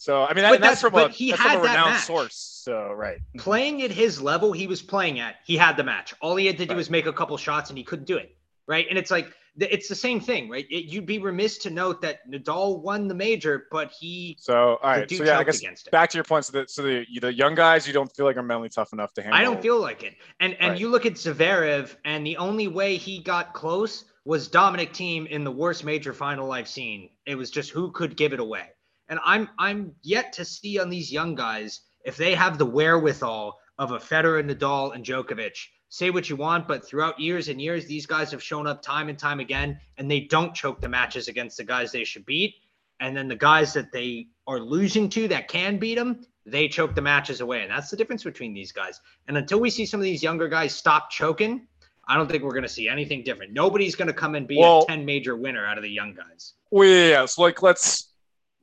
So 0.00 0.22
I 0.24 0.32
mean, 0.32 0.44
that, 0.44 0.50
But 0.52 0.60
that's 0.60 0.80
that's- 0.80 0.80
from 0.80 0.92
but 0.92 1.10
a 1.10 1.12
he 1.12 1.30
that's 1.30 1.42
had 1.42 1.52
from 1.54 1.60
a 1.60 1.64
that 1.64 1.70
renowned 1.72 1.90
match. 1.94 2.04
source. 2.04 2.36
So 2.64 2.92
right. 2.92 3.18
playing 3.38 3.82
at 3.82 3.90
his 3.90 4.20
level 4.22 4.52
he 4.52 4.66
was 4.68 4.80
playing 4.80 5.18
at, 5.18 5.34
he 5.44 5.56
had 5.56 5.76
the 5.76 5.82
match. 5.82 6.14
All 6.20 6.36
he 6.36 6.46
had 6.46 6.56
to 6.58 6.66
do 6.66 6.70
Right. 6.70 6.76
was 6.76 6.88
make 6.88 7.06
a 7.06 7.12
couple 7.12 7.36
shots 7.36 7.68
and 7.70 7.76
he 7.76 7.82
couldn't 7.82 8.04
do 8.06 8.16
it. 8.16 8.34
Right. 8.68 8.86
And 8.88 8.96
it's 8.98 9.10
like, 9.10 9.32
it's 9.58 9.88
the 9.88 9.94
same 9.96 10.20
thing, 10.20 10.48
right? 10.48 10.66
It, 10.70 10.84
you'd 10.84 11.04
be 11.06 11.18
remiss 11.18 11.58
to 11.58 11.70
note 11.70 12.00
that 12.02 12.18
Nadal 12.30 12.80
won 12.80 13.08
the 13.08 13.14
major, 13.14 13.66
but 13.72 13.90
he 13.90 14.36
So 14.38 14.78
all 14.80 14.90
right. 14.90 15.10
So 15.10 15.24
yeah, 15.24 15.36
I 15.36 15.42
guess 15.42 15.58
against 15.58 15.88
it. 15.88 15.90
back 15.90 16.10
to 16.10 16.16
your 16.16 16.22
point. 16.24 16.44
So 16.44 16.52
the 16.60 16.68
so 16.68 16.82
the 16.82 17.04
the 17.20 17.34
young 17.34 17.56
guys, 17.56 17.84
you 17.84 17.92
don't 17.92 18.14
feel 18.14 18.24
like 18.26 18.36
are 18.36 18.42
mentally 18.42 18.68
tough 18.68 18.92
enough 18.92 19.12
to 19.14 19.22
handle. 19.22 19.36
I 19.40 19.42
don't 19.42 19.60
feel 19.60 19.80
like 19.80 20.04
it. 20.04 20.14
And 20.38 20.54
and 20.60 20.70
Right. 20.72 20.80
you 20.80 20.90
look 20.90 21.06
at 21.06 21.14
Zverev, 21.14 21.96
and 22.04 22.24
the 22.24 22.36
only 22.36 22.68
way 22.68 22.96
he 22.98 23.18
got 23.20 23.52
close 23.52 24.04
was 24.24 24.46
Dominic 24.46 24.92
Thiem 24.92 25.26
in 25.26 25.42
the 25.42 25.50
worst 25.50 25.82
major 25.84 26.12
final 26.12 26.52
I've 26.52 26.68
seen. 26.68 27.08
It 27.26 27.34
was 27.34 27.50
just 27.50 27.70
who 27.70 27.90
could 27.90 28.16
give 28.16 28.32
it 28.32 28.38
away. 28.38 28.66
And 29.08 29.18
I'm 29.24 29.48
I'm 29.58 29.94
yet 30.02 30.32
to 30.34 30.44
see 30.44 30.78
on 30.78 30.90
these 30.90 31.10
young 31.12 31.34
guys 31.34 31.80
if 32.04 32.16
they 32.16 32.34
have 32.34 32.58
the 32.58 32.66
wherewithal 32.66 33.58
of 33.78 33.92
a 33.92 33.98
Federer, 33.98 34.42
Nadal, 34.42 34.94
and 34.94 35.04
Djokovic. 35.04 35.56
Say 35.90 36.10
what 36.10 36.28
you 36.28 36.36
want, 36.36 36.68
but 36.68 36.86
throughout 36.86 37.18
years 37.18 37.48
and 37.48 37.60
years, 37.60 37.86
these 37.86 38.04
guys 38.04 38.30
have 38.32 38.42
shown 38.42 38.66
up 38.66 38.82
time 38.82 39.08
and 39.08 39.18
time 39.18 39.40
again, 39.40 39.80
and 39.96 40.10
they 40.10 40.20
don't 40.20 40.54
choke 40.54 40.80
the 40.80 40.88
matches 40.88 41.28
against 41.28 41.56
the 41.56 41.64
guys 41.64 41.92
they 41.92 42.04
should 42.04 42.26
beat. 42.26 42.54
And 43.00 43.16
then 43.16 43.28
the 43.28 43.36
guys 43.36 43.72
that 43.72 43.90
they 43.92 44.26
are 44.46 44.60
losing 44.60 45.08
to 45.10 45.28
that 45.28 45.48
can 45.48 45.78
beat 45.78 45.94
them, 45.94 46.26
they 46.44 46.68
choke 46.68 46.94
the 46.94 47.00
matches 47.00 47.40
away. 47.40 47.62
And 47.62 47.70
that's 47.70 47.90
the 47.90 47.96
difference 47.96 48.24
between 48.24 48.52
these 48.52 48.72
guys. 48.72 49.00
And 49.28 49.36
until 49.38 49.60
we 49.60 49.70
see 49.70 49.86
some 49.86 50.00
of 50.00 50.04
these 50.04 50.22
younger 50.22 50.48
guys 50.48 50.74
stop 50.74 51.10
choking, 51.10 51.66
I 52.06 52.16
don't 52.16 52.28
think 52.28 52.42
we're 52.42 52.50
going 52.50 52.62
to 52.64 52.68
see 52.68 52.88
anything 52.88 53.22
different. 53.22 53.52
Nobody's 53.52 53.94
going 53.94 54.08
to 54.08 54.14
come 54.14 54.34
and 54.34 54.46
be 54.46 54.58
Well- 54.58 54.82
a 54.82 54.86
10 54.86 55.04
major 55.04 55.36
winner 55.36 55.64
out 55.64 55.78
of 55.78 55.82
the 55.84 55.90
young 55.90 56.14
guys. 56.14 56.54
Well. 56.70 57.26
So 57.28 57.42
like, 57.42 57.62
let's 57.62 58.08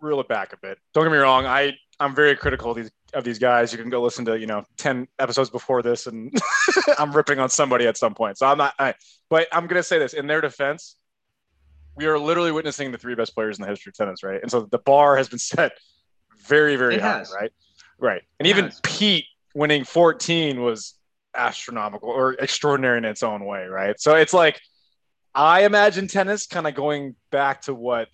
reel 0.01 0.19
it 0.19 0.27
back 0.27 0.53
a 0.53 0.57
bit. 0.57 0.77
Don't 0.93 1.03
get 1.05 1.11
me 1.11 1.17
wrong. 1.17 1.45
I 1.45 1.73
I'm 1.99 2.13
very 2.15 2.35
critical 2.35 2.71
of 2.71 2.77
these 2.77 2.91
of 3.13 3.23
these 3.23 3.39
guys. 3.39 3.71
You 3.71 3.77
can 3.79 3.89
go 3.89 4.01
listen 4.01 4.25
to 4.25 4.37
you 4.39 4.47
know 4.47 4.63
ten 4.77 5.07
episodes 5.19 5.49
before 5.49 5.81
this, 5.81 6.07
and 6.07 6.33
I'm 6.99 7.11
ripping 7.11 7.39
on 7.39 7.49
somebody 7.49 7.87
at 7.87 7.97
some 7.97 8.13
point. 8.13 8.37
So 8.37 8.45
I'm 8.47 8.57
not. 8.57 8.73
I, 8.79 8.93
but 9.29 9.47
I'm 9.51 9.67
gonna 9.67 9.83
say 9.83 9.99
this 9.99 10.13
in 10.13 10.27
their 10.27 10.41
defense. 10.41 10.97
We 11.95 12.07
are 12.07 12.19
literally 12.19 12.51
witnessing 12.51 12.91
the 12.91 12.97
three 12.97 13.15
best 13.15 13.33
players 13.33 13.57
in 13.57 13.63
the 13.63 13.69
history 13.69 13.91
of 13.91 13.95
tennis, 13.95 14.21
right? 14.21 14.41
And 14.41 14.51
so 14.51 14.67
the 14.69 14.79
bar 14.79 15.15
has 15.15 15.29
been 15.29 15.39
set 15.53 15.71
very, 16.45 16.75
very 16.75 16.95
It 16.95 17.01
high, 17.01 17.19
has. 17.19 17.33
right? 17.33 17.51
Right. 17.97 18.21
And 18.39 18.47
It 18.47 18.49
even 18.49 18.65
has. 18.65 18.81
Pete 18.83 19.25
winning 19.53 19.85
14 19.85 20.61
was 20.61 20.95
astronomical 21.33 22.09
or 22.09 22.33
extraordinary 22.33 22.97
in 22.97 23.05
its 23.05 23.23
own 23.23 23.45
way, 23.45 23.65
right? 23.65 23.97
So 23.99 24.15
it's 24.15 24.33
like 24.33 24.59
I 25.33 25.63
imagine 25.65 26.07
tennis 26.09 26.47
kind 26.47 26.67
of 26.67 26.75
going 26.75 27.15
back 27.31 27.61
to 27.63 27.73
what 27.73 28.09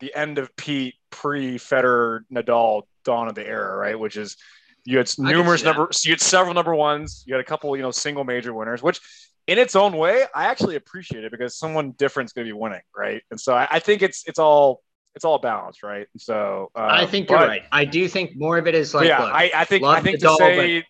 the 0.00 0.14
end 0.14 0.38
of 0.38 0.54
Pete 0.56 0.94
pre 1.10 1.58
Federer 1.58 2.20
Nadal 2.32 2.82
dawn 3.04 3.28
of 3.28 3.34
the 3.34 3.46
era, 3.46 3.76
right? 3.76 3.98
Which 3.98 4.16
is 4.16 4.36
you 4.84 4.98
had 4.98 5.10
numerous 5.18 5.64
number, 5.64 5.88
so 5.92 6.06
you 6.08 6.12
had 6.12 6.20
several 6.20 6.54
number 6.54 6.74
ones, 6.74 7.24
you 7.26 7.34
had 7.34 7.40
a 7.40 7.44
couple, 7.44 7.76
you 7.76 7.82
know, 7.82 7.90
single 7.90 8.24
major 8.24 8.52
winners, 8.54 8.82
which 8.82 9.00
in 9.46 9.58
its 9.58 9.74
own 9.76 9.96
way, 9.96 10.24
I 10.34 10.46
actually 10.46 10.76
appreciate 10.76 11.24
it 11.24 11.30
because 11.30 11.56
someone 11.58 11.92
different's 11.92 12.32
going 12.32 12.46
to 12.46 12.52
be 12.52 12.58
winning, 12.58 12.80
right? 12.96 13.22
And 13.30 13.40
so 13.40 13.54
I, 13.54 13.66
I 13.70 13.78
think 13.78 14.02
it's 14.02 14.24
it's 14.26 14.38
all 14.38 14.82
it's 15.14 15.24
all 15.24 15.38
balanced, 15.38 15.82
right? 15.82 16.06
And 16.12 16.20
so 16.20 16.70
uh, 16.76 16.86
I 16.90 17.06
think 17.06 17.30
you're 17.30 17.38
but- 17.38 17.48
right. 17.48 17.62
I 17.72 17.84
do 17.84 18.06
think 18.08 18.32
more 18.36 18.58
of 18.58 18.66
it 18.66 18.74
is 18.74 18.92
like, 18.94 19.08
yeah, 19.08 19.22
look, 19.22 19.32
I, 19.32 19.50
I 19.54 19.64
think 19.64 19.84
I 19.84 20.00
think 20.00 20.20
Nadal, 20.20 20.36
to 20.36 20.44
say 20.44 20.84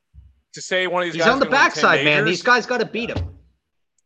to 0.54 0.60
say 0.60 0.86
one 0.86 1.02
of 1.02 1.06
these 1.06 1.14
he's 1.14 1.22
guys 1.24 1.32
on 1.32 1.38
the 1.38 1.46
is 1.46 1.50
gonna 1.50 1.60
win 1.64 1.70
10 1.70 1.74
backside, 1.82 2.04
man. 2.04 2.24
majors- 2.24 2.38
These 2.38 2.42
guys 2.42 2.66
got 2.66 2.78
to 2.78 2.86
beat 2.86 3.10
him. 3.10 3.18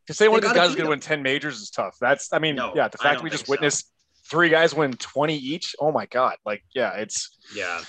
to 0.09 0.15
say 0.15 0.29
one 0.29 0.41
They 0.41 0.47
of 0.49 0.53
these 0.53 0.61
guys 0.61 0.71
is 0.71 0.75
going 0.77 0.87
to 0.87 0.91
win 0.91 1.01
10 1.01 1.23
majors 1.23 1.61
is 1.61 1.71
tough. 1.71 1.97
That's, 2.01 2.33
I 2.33 2.39
mean, 2.41 2.57
No, 2.57 2.73
yeah, 2.75 2.89
the 2.89 2.99
fact 2.99 3.23
we 3.23 3.31
just 3.31 3.47
think 3.47 3.47
so. 3.47 3.51
witnessed 3.53 3.91
three 4.31 4.49
guys 4.49 4.75
win 4.75 4.93
20 4.93 5.37
each. 5.37 5.75
Oh 5.81 5.93
my 5.93 6.07
God. 6.07 6.37
Like, 6.47 6.63
yeah, 6.75 6.95
it's, 6.95 7.37
Yeah. 7.55 7.81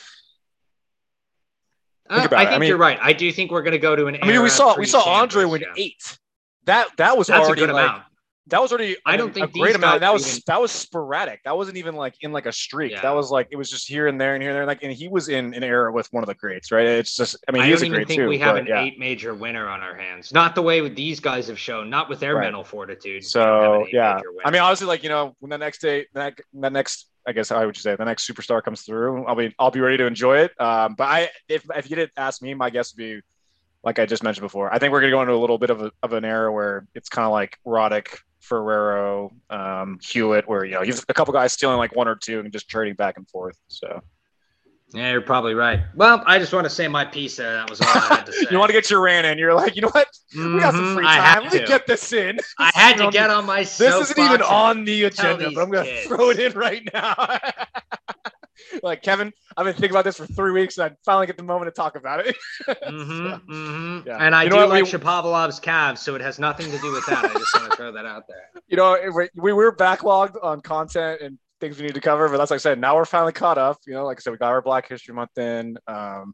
Think 2.09 2.31
Uh, 2.33 2.35
I 2.35 2.41
it. 2.41 2.45
think 2.45 2.49
I 2.55 2.57
mean- 2.57 2.67
you're 2.69 2.77
right. 2.77 2.99
I 3.01 3.13
do 3.13 3.31
think 3.31 3.51
we're 3.51 3.61
going 3.61 3.71
to 3.71 3.77
go 3.79 3.95
to 3.95 4.07
an. 4.07 4.17
I 4.21 4.27
mean, 4.27 4.41
we 4.41 4.49
saw, 4.49 4.77
we 4.77 4.85
saw 4.85 5.01
Andre 5.03 5.45
win 5.45 5.61
yeah. 5.61 5.67
eight. 5.77 6.17
That, 6.65 6.89
that 6.97 7.17
was 7.17 7.27
That's 7.27 7.39
a 7.39 7.43
already 7.45 7.61
good 7.61 7.69
like, 7.71 7.85
amount. 7.85 8.03
That 8.47 8.61
was 8.61 8.71
already, 8.71 8.97
I 9.05 9.17
don't 9.17 9.27
mean, 9.27 9.45
think 9.45 9.55
a 9.55 9.59
great 9.59 9.75
amount. 9.75 9.99
That 9.99 10.11
was, 10.11 10.27
even- 10.27 10.41
that 10.47 10.59
was 10.59 10.71
sporadic. 10.71 11.41
That 11.45 11.55
wasn't 11.55 11.77
even 11.77 11.95
like 11.95 12.15
in 12.21 12.31
like 12.31 12.47
a 12.47 12.51
streak. 12.51 12.91
Yeah. 12.91 13.01
That 13.01 13.15
was 13.15 13.29
like, 13.29 13.47
it 13.51 13.55
was 13.55 13.69
just 13.69 13.87
here 13.87 14.07
and 14.07 14.19
there 14.19 14.33
and 14.33 14.41
here 14.41 14.51
and 14.51 14.57
there. 14.57 14.65
Like, 14.65 14.83
and 14.83 14.91
he 14.91 15.07
was 15.07 15.29
in 15.29 15.53
an 15.53 15.63
era 15.63 15.91
with 15.91 16.11
one 16.11 16.23
of 16.23 16.27
the 16.27 16.33
greats, 16.35 16.71
right? 16.71 16.85
It's 16.87 17.15
just, 17.15 17.37
I 17.47 17.51
mean, 17.51 17.61
I 17.61 17.69
don't 17.69 17.81
a 17.81 17.85
even 17.85 18.05
think 18.05 18.19
too. 18.21 18.27
we 18.27 18.39
have 18.39 18.55
but 18.55 18.61
an 18.61 18.67
yeah. 18.67 18.81
eight 18.81 18.97
major 18.99 19.35
winner 19.35 19.67
on 19.69 19.81
our 19.81 19.95
hands. 19.95 20.33
Not 20.33 20.55
the 20.55 20.61
way 20.61 20.87
these 20.89 21.19
guys 21.19 21.47
have 21.47 21.59
shown. 21.59 21.89
Not 21.89 22.09
with 22.09 22.19
their 22.19 22.35
Right. 22.35 22.45
mental 22.45 22.63
fortitude. 22.63 23.23
We 23.23 23.29
don't 23.39 23.63
have 23.63 23.73
an 23.73 23.85
So 23.85 23.87
yeah. 23.91 24.19
I 24.43 24.51
mean, 24.51 24.61
honestly, 24.61 24.87
like 24.87 25.03
you 25.03 25.09
know, 25.09 25.35
when 25.39 25.49
the 25.49 25.57
next 25.57 25.81
day, 25.81 26.07
that 26.13 26.39
the 26.53 26.69
next, 26.69 27.09
I 27.27 27.33
guess 27.33 27.51
I 27.51 27.65
would 27.65 27.77
you 27.77 27.81
say 27.81 27.95
the 27.95 28.05
next 28.05 28.27
superstar 28.27 28.63
comes 28.63 28.81
through, 28.81 29.25
I'll 29.25 29.35
be, 29.35 29.53
I'll 29.59 29.69
be 29.69 29.79
ready 29.79 29.97
to 29.97 30.07
enjoy 30.07 30.39
it. 30.39 30.59
Um, 30.59 30.95
but 30.95 31.03
I, 31.03 31.29
if 31.47 31.65
if 31.75 31.89
you 31.89 31.95
didn't 31.95 32.13
ask 32.17 32.41
me, 32.41 32.55
my 32.55 32.71
guess 32.71 32.93
would 32.93 32.97
be 32.97 33.21
like 33.83 33.99
I 33.99 34.05
just 34.05 34.23
mentioned 34.23 34.43
before. 34.43 34.73
I 34.73 34.79
think 34.79 34.91
we're 34.91 35.01
going 35.01 35.11
to 35.11 35.17
go 35.17 35.21
into 35.21 35.33
a 35.33 35.37
little 35.37 35.57
bit 35.57 35.69
of, 35.71 35.81
a, 35.81 35.91
of 36.03 36.13
an 36.13 36.23
era 36.25 36.51
where 36.51 36.87
it's 36.95 37.09
kind 37.09 37.25
of 37.25 37.31
like 37.31 37.57
Roddick, 37.65 38.19
Ferrero, 38.41 39.31
um, 39.49 39.99
Hewitt, 40.01 40.47
where 40.47 40.65
you 40.65 40.73
know 40.73 40.81
you've 40.81 41.03
a 41.07 41.13
couple 41.13 41.33
guys 41.33 41.53
stealing 41.53 41.77
like 41.77 41.95
one 41.95 42.07
or 42.07 42.15
two 42.15 42.39
and 42.39 42.51
just 42.51 42.67
trading 42.67 42.95
back 42.95 43.17
and 43.17 43.29
forth. 43.29 43.57
So 43.67 44.01
yeah, 44.93 45.11
you're 45.11 45.21
probably 45.21 45.53
right. 45.53 45.79
Well, 45.95 46.21
I 46.25 46.37
just 46.37 46.51
want 46.51 46.65
to 46.65 46.69
say 46.69 46.87
my 46.87 47.05
piece 47.05 47.37
there. 47.37 47.53
That 47.53 47.69
was 47.69 47.79
all 47.79 47.87
I 47.87 48.15
had 48.15 48.25
to 48.25 48.33
say. 48.33 48.47
you 48.51 48.59
want 48.59 48.69
to 48.69 48.73
get 48.73 48.89
your 48.89 48.99
rant 48.99 49.25
in. 49.25 49.37
You're 49.37 49.53
like, 49.53 49.75
you 49.75 49.81
know 49.81 49.89
what? 49.89 50.07
Mm-hmm. 50.35 50.55
We 50.55 50.59
got 50.59 50.73
some 50.73 50.95
free 50.95 51.05
time. 51.05 51.43
Let 51.43 51.53
me 51.53 51.65
get 51.65 51.87
this 51.87 52.11
in. 52.11 52.39
I 52.59 52.71
had 52.73 52.97
to 52.97 53.09
get 53.11 53.29
on 53.29 53.45
my. 53.45 53.59
This 53.59 53.81
isn't 53.81 54.19
even 54.19 54.41
on 54.41 54.83
the 54.83 55.05
agenda, 55.05 55.49
but 55.51 55.61
I'm 55.61 55.71
going 55.71 55.85
to 55.85 56.03
throw 56.07 56.31
it 56.31 56.39
in 56.39 56.51
right 56.53 56.87
now. 56.93 57.15
like 58.83 59.01
Kevin, 59.01 59.31
I've 59.55 59.65
been 59.65 59.73
thinking 59.73 59.91
about 59.91 60.05
this 60.05 60.17
for 60.17 60.25
three 60.25 60.51
weeks, 60.51 60.77
and 60.77 60.91
I 60.91 60.95
finally 61.05 61.27
get 61.27 61.37
the 61.37 61.43
moment 61.43 61.73
to 61.73 61.79
talk 61.79 61.95
about 61.95 62.25
it. 62.25 62.35
mm-hmm, 62.67 63.09
so, 63.09 63.39
mm-hmm. 63.49 64.07
Yeah. 64.07 64.17
And 64.17 64.35
I 64.35 64.43
you 64.43 64.49
do 64.49 64.65
like 64.65 64.83
we, 64.83 64.91
Shapovalov's 64.91 65.59
calves, 65.59 66.01
so 66.01 66.15
it 66.15 66.21
has 66.21 66.39
nothing 66.39 66.71
to 66.71 66.77
do 66.79 66.91
with 66.91 67.05
that. 67.07 67.25
I 67.25 67.33
just 67.33 67.55
want 67.55 67.71
to 67.71 67.77
throw 67.77 67.91
that 67.91 68.05
out 68.05 68.23
there. 68.27 68.37
You 68.67 68.77
know, 68.77 68.97
we, 69.13 69.29
we 69.35 69.51
were 69.51 69.75
backlogged 69.75 70.41
on 70.41 70.61
content 70.61 71.19
and 71.21 71.37
things 71.59 71.77
we 71.77 71.85
need 71.85 71.95
to 71.95 71.99
cover, 71.99 72.29
but 72.29 72.37
that's 72.37 72.51
like 72.51 72.55
I 72.55 72.59
said. 72.59 72.79
Now 72.79 72.95
we're 72.95 73.03
finally 73.03 73.33
caught 73.33 73.57
up. 73.57 73.79
You 73.85 73.93
know, 73.93 74.05
like 74.05 74.17
I 74.17 74.21
said, 74.21 74.31
we 74.31 74.37
got 74.37 74.51
our 74.51 74.61
Black 74.61 74.87
History 74.87 75.13
Month 75.13 75.37
in. 75.37 75.77
Um, 75.87 76.33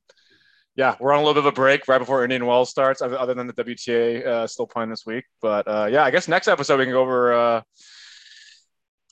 yeah, 0.75 0.95
we're 0.99 1.11
on 1.13 1.17
a 1.17 1.21
little 1.25 1.33
bit 1.33 1.47
of 1.47 1.53
a 1.53 1.55
break 1.55 1.87
right 1.87 1.97
before 1.97 2.23
Indian 2.23 2.45
Wells 2.45 2.69
starts, 2.69 3.01
other 3.01 3.33
than 3.33 3.47
the 3.47 3.53
WTA 3.53 4.25
uh, 4.25 4.47
still 4.47 4.67
playing 4.67 4.91
this 4.91 5.07
week. 5.07 5.25
But 5.41 5.67
uh, 5.67 5.89
yeah, 5.91 6.03
I 6.03 6.11
guess 6.11 6.27
next 6.27 6.47
episode 6.47 6.77
we 6.77 6.85
can 6.85 6.93
go 6.93 7.01
over 7.01 7.33
uh, 7.33 7.61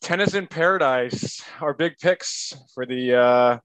tennis 0.06 0.36
in 0.36 0.46
paradise, 0.46 1.44
our 1.60 1.74
big 1.74 1.98
picks 1.98 2.56
for 2.74 2.86
the 2.86 3.16
uh, 3.16 3.58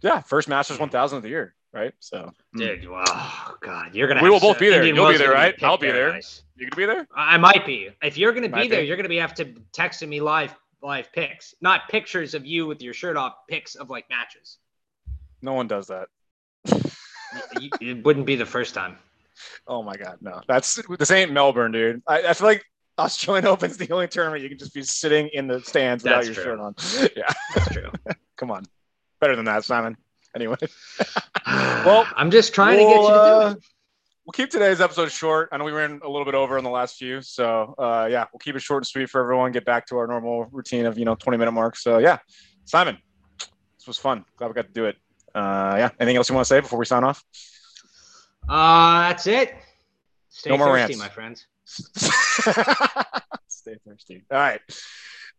yeah 0.00 0.20
first 0.20 0.48
Masters 0.48 0.78
1000 0.78 1.16
of 1.16 1.22
the 1.22 1.28
year, 1.28 1.54
right? 1.72 1.92
So, 1.98 2.32
hmm. 2.52 2.58
dude, 2.58 2.86
oh 2.88 3.56
god, 3.60 3.94
you're 3.94 4.08
gonna. 4.08 4.22
We 4.22 4.30
will 4.30 4.40
both 4.40 4.58
be 4.58 4.70
there. 4.70 4.78
Indian 4.78 4.96
You'll 4.96 5.10
be 5.10 5.18
there, 5.18 5.32
right? 5.32 5.54
I'll 5.62 5.76
be 5.76 5.90
there. 5.90 6.16
You 6.56 6.70
gonna 6.70 6.76
be 6.76 6.86
there? 6.86 7.06
I 7.14 7.36
might 7.36 7.66
be. 7.66 7.90
If 8.02 8.16
you're 8.16 8.32
gonna 8.32 8.48
be 8.48 8.68
there, 8.68 8.80
be. 8.80 8.86
you're 8.86 8.96
gonna 8.96 9.08
be 9.08 9.16
have 9.16 9.34
to 9.34 9.46
texting 9.76 10.08
me 10.08 10.20
live 10.20 10.54
live 10.80 11.12
pics, 11.12 11.54
not 11.60 11.88
pictures 11.90 12.34
of 12.34 12.46
you 12.46 12.66
with 12.66 12.80
your 12.80 12.94
shirt 12.94 13.16
off, 13.16 13.34
pics 13.48 13.74
of 13.74 13.90
like 13.90 14.08
matches. 14.08 14.58
No 15.42 15.54
one 15.54 15.66
does 15.66 15.88
that. 15.88 16.08
it 17.80 18.04
wouldn't 18.04 18.26
be 18.26 18.36
the 18.36 18.46
first 18.46 18.74
time. 18.74 18.96
Oh 19.66 19.82
my 19.82 19.96
god, 19.96 20.18
no! 20.20 20.40
That's 20.46 20.80
this 20.98 21.10
ain't 21.10 21.32
Melbourne, 21.32 21.72
dude. 21.72 22.02
I, 22.06 22.28
I 22.28 22.32
feel 22.32 22.46
like 22.46 22.64
Australian 22.98 23.46
Open's 23.46 23.76
the 23.76 23.90
only 23.92 24.08
tournament 24.08 24.42
you 24.42 24.48
can 24.48 24.58
just 24.58 24.74
be 24.74 24.82
sitting 24.82 25.28
in 25.28 25.46
the 25.46 25.60
stands 25.62 26.04
without 26.04 26.24
That's 26.24 26.26
your 26.28 26.34
true. 26.34 26.44
shirt 26.44 26.60
on. 26.60 26.74
Yeah, 27.16 27.32
That's 27.54 27.72
true. 27.72 27.90
Come 28.36 28.50
on, 28.50 28.64
better 29.20 29.36
than 29.36 29.44
that, 29.46 29.64
Simon. 29.64 29.96
Anyway, 30.34 30.56
well, 31.46 32.06
I'm 32.16 32.30
just 32.30 32.54
trying 32.54 32.76
we'll, 32.78 32.88
to 32.88 32.94
get 32.94 33.02
you 33.02 33.08
to 33.08 33.14
do 33.14 33.18
uh, 33.18 33.54
it 33.56 33.64
we'll 34.26 34.32
keep 34.32 34.50
today's 34.50 34.80
episode 34.80 35.10
short. 35.10 35.48
I 35.52 35.56
know 35.56 35.64
we 35.64 35.72
ran 35.72 36.00
a 36.02 36.08
little 36.08 36.24
bit 36.24 36.34
over 36.34 36.58
in 36.58 36.64
the 36.64 36.70
last 36.70 36.96
few, 36.96 37.22
so 37.22 37.74
uh, 37.78 38.08
yeah, 38.10 38.26
we'll 38.32 38.40
keep 38.40 38.56
it 38.56 38.60
short 38.60 38.80
and 38.80 38.86
sweet 38.86 39.08
for 39.08 39.20
everyone. 39.20 39.52
Get 39.52 39.64
back 39.64 39.86
to 39.86 39.96
our 39.96 40.06
normal 40.06 40.46
routine 40.46 40.84
of 40.84 40.98
you 40.98 41.04
know 41.04 41.14
20 41.14 41.38
minute 41.38 41.52
marks. 41.52 41.82
So 41.82 41.98
yeah, 41.98 42.18
Simon, 42.64 42.98
this 43.38 43.86
was 43.86 43.98
fun. 43.98 44.24
Glad 44.36 44.48
we 44.48 44.54
got 44.54 44.66
to 44.66 44.72
do 44.72 44.86
it. 44.86 44.96
Uh, 45.34 45.76
yeah, 45.78 45.90
anything 46.00 46.16
else 46.16 46.28
you 46.28 46.34
want 46.34 46.46
to 46.46 46.48
say 46.48 46.60
before 46.60 46.78
we 46.78 46.86
sign 46.86 47.04
off? 47.04 47.24
Uh, 48.48 49.08
that's 49.08 49.26
it. 49.26 49.54
Stay 50.28 50.50
no 50.50 50.58
more 50.58 50.66
thirsty, 50.68 50.94
rants. 50.94 50.98
my 50.98 51.08
friends. 51.08 51.46
Stay 53.48 53.76
thirsty. 53.86 54.24
All 54.30 54.38
right. 54.38 54.60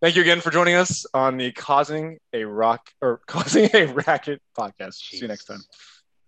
Thank 0.02 0.16
you 0.16 0.22
again 0.22 0.42
for 0.42 0.52
joining 0.52 0.76
us 0.76 1.06
on 1.14 1.38
the 1.38 1.52
Causing 1.52 2.20
a 2.34 2.44
Rock 2.44 2.90
or 3.02 3.22
Causing 3.26 3.70
a 3.74 3.86
Racket 3.86 4.42
podcast. 4.58 4.96
See 4.96 5.18
you 5.18 5.28
next 5.28 5.46
time. 5.46 5.62